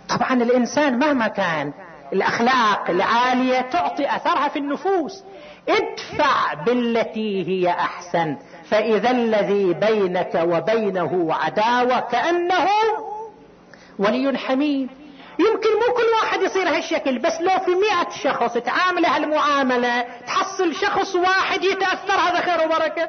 [0.08, 1.72] طبعا الإنسان مهما كان
[2.12, 5.24] الأخلاق العالية تعطي أثرها في النفوس.
[5.68, 8.36] ادفع بالتي هي أحسن
[8.70, 12.68] فإذا الذي بينك وبينه عداوة كأنه
[13.98, 14.88] ولي حميم.
[15.38, 21.14] يمكن مو كل واحد يصير هالشكل بس لو في مئة شخص تعامل هالمعاملة تحصل شخص
[21.14, 23.08] واحد يتأثر هذا خير وبركة.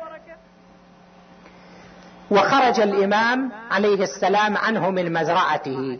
[2.31, 5.97] وخرج الإمام عليه السلام عنه من مزرعته.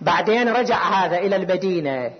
[0.00, 2.10] بعدين رجع هذا إلى المدينة.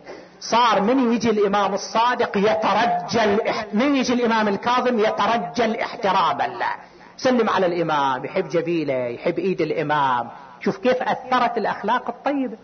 [0.40, 3.40] صار من يجي الإمام الصادق يترجل
[3.72, 6.74] من يجي الإمام الكاظم يترجل احتراما له.
[7.16, 10.28] سلم على الإمام يحب جبيله يحب إيد الإمام.
[10.61, 12.57] شوف كيف أثرت الأخلاق الطيبة.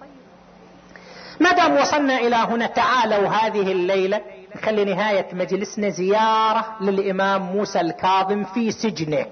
[1.40, 4.20] ما دام وصلنا إلى هنا تعالوا هذه الليلة.
[4.56, 9.26] نخلي نهاية مجلسنا زيارة للإمام موسى الكاظم في سجنه.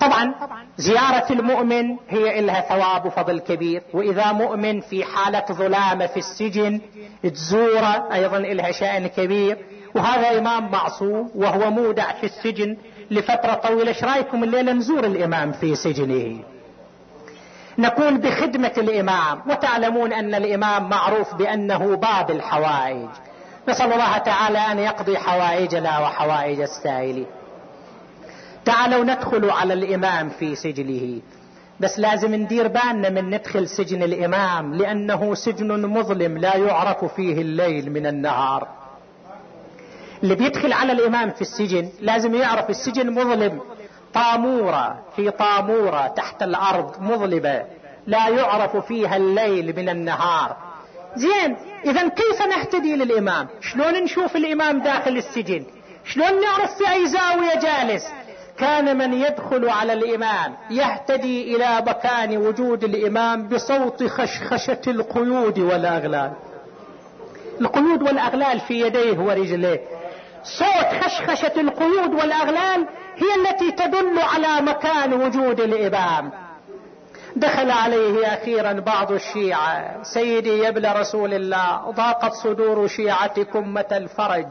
[0.00, 0.34] طبعا
[0.76, 3.82] زيارة المؤمن هي إلها ثواب وفضل كبير.
[3.94, 6.80] وإذا مؤمن في حالة ظلامة في السجن
[7.22, 9.58] تزوره أيضا إلها شأن كبير.
[9.94, 12.76] وهذا إمام معصوم وهو مودع في السجن
[13.10, 13.88] لفترة طويلة.
[13.88, 16.40] إيش رأيكم الليلة نزور الإمام في سجنه؟
[17.78, 19.42] نقول بخدمة الإمام.
[19.50, 23.08] وتعلمون أن الإمام معروف بأنه باب الحوائج.
[23.68, 27.26] نسأل الله تعالى أن يقضي حوائجنا وحوائج السائلين.
[28.66, 31.20] تعالوا ندخل على الإمام في سجنه.
[31.80, 37.92] بس لازم ندير بالنا من ندخل سجن الإمام لأنه سجن مظلم لا يعرف فيه الليل
[37.92, 38.68] من النهار.
[40.22, 43.60] اللي بيدخل على الإمام في السجن لازم يعرف السجن مظلم.
[44.14, 47.64] طامورة في طامورة تحت الأرض مظلمة
[48.06, 50.56] لا يعرف فيها الليل من النهار.
[51.16, 55.64] زين إذا كيف نهتدي للإمام؟ شلون نشوف الإمام داخل السجن؟
[56.04, 58.06] شلون نعرف في أي زاوية جالس؟
[58.58, 66.32] كان من يدخل على الإمام يهتدي إلى مكان وجود الإمام بصوت خشخشة القيود والأغلال.
[67.60, 69.80] القيود والأغلال في يديه ورجليه.
[70.44, 72.86] صوت خشخشة القيود والأغلال
[73.16, 76.32] هي التي تدل على مكان وجود الإمام.
[77.36, 80.02] دخل عليه أخيرا بعض الشيعة.
[80.02, 84.46] سيدي ابن رسول الله ضاقت صدور شيعتكم متى الفرج؟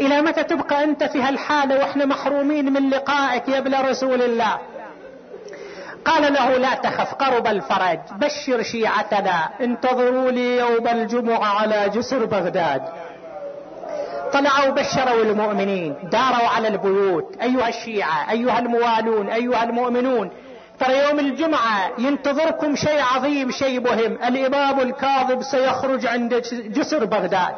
[0.00, 4.58] إلى متى تبقى أنت في هالحالة وإحنا محرومين من لقائك يا ابن رسول الله؟
[6.04, 12.82] قال له لا تخف قرب الفرج بشر شيعتنا انتظروا لي يوم الجمعة على جسر بغداد.
[14.32, 20.30] طلعوا بشروا المؤمنين داروا على البيوت أيها الشيعة أيها الموالون أيها المؤمنون.
[20.80, 24.18] ترى يوم الجمعة ينتظركم شيء عظيم شيء مهم.
[24.28, 27.54] الإمام الكاظم سيخرج عند جسر بغداد.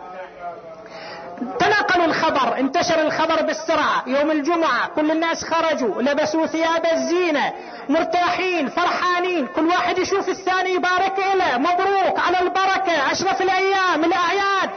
[1.59, 4.03] تناقلوا الخبر انتشر الخبر بالسرعة.
[4.07, 7.53] يوم الجمعة كل الناس خرجوا لبسوا ثياب الزينة
[7.89, 9.47] مرتاحين فرحانين.
[9.47, 11.59] كل واحد يشوف الثاني يبارك له.
[11.59, 13.13] مبروك على البركة.
[13.13, 14.71] أشرف الأيام الأعياد.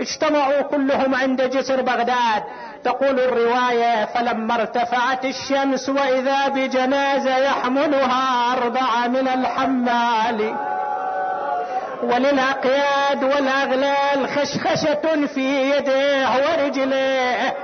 [0.00, 2.42] اجتمعوا كلهم عند جسر بغداد.
[2.84, 10.56] تقول الرواية فلما ارتفعت الشمس وإذا بجنازة يحملها أربعة من الحمال.
[12.02, 17.54] وللأقياد والأغلال خشخشة في يديه ورجليه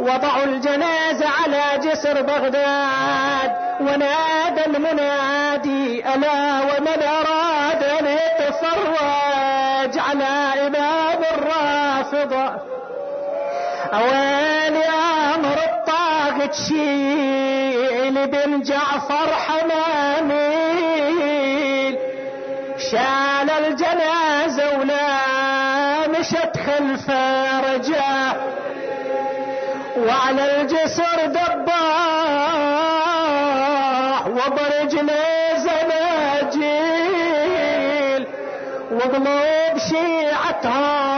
[0.00, 3.52] وضعوا الجنازة على جسر بغداد.
[3.80, 12.60] ونادى المنادي ألا ومن أراد أن يتفرج على إمام الرافضة؟
[13.94, 14.84] أواني
[15.34, 20.61] أمر الطاغة شيل بن جعفر حماميل
[22.92, 25.08] شال الجنازة ولا
[26.08, 28.32] مشت خلفه رجع
[29.96, 31.72] وعلى الجسر دباح
[34.26, 37.02] وبرجله زناجيل
[38.92, 41.16] وقلوب شيعتهم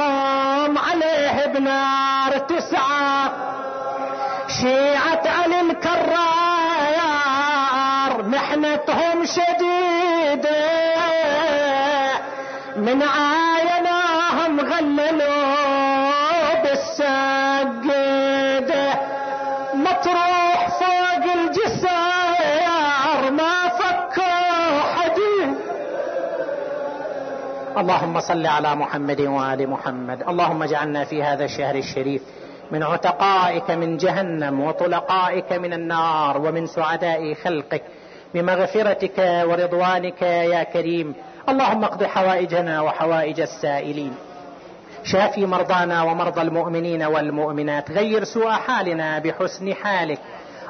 [0.79, 3.33] عليه بنار تسعة.
[4.61, 6.15] شيعة علي الكرار
[8.23, 9.94] محنتهم شديدة
[12.95, 18.15] من عايناهم غللوا بالسجدة
[19.75, 25.51] مطروح فوق الجسار ما فكوا حديد.
[27.77, 30.23] اللهم صل على محمد وآل محمد.
[30.29, 32.23] اللهم اجعلنا في هذا الشهر الشريف
[32.71, 37.83] من عتقائك من جهنم وطلقائك من النار ومن سعداء خلقك
[38.35, 41.15] بمغفرتك ورضوانك يا كريم.
[41.49, 44.15] اللهم اقض حوائجنا وحوائج السائلين.
[45.05, 50.19] شافي مرضانا ومرضى المؤمنين والمؤمنات غير سوء حالنا بحسن حالك.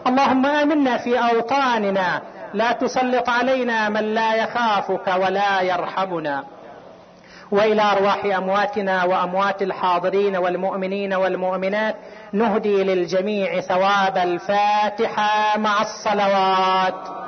[0.07, 2.23] اللهم آمنا في أوطاننا
[2.55, 6.45] لا تسلط علينا من لا يخافك ولا يرحمنا.
[7.51, 11.97] وإلى أرواح أمواتنا وأموات الحاضرين والمؤمنين والمؤمنات
[12.33, 17.24] نهدي للجميع ثواب الفاتحة مع الصلوات.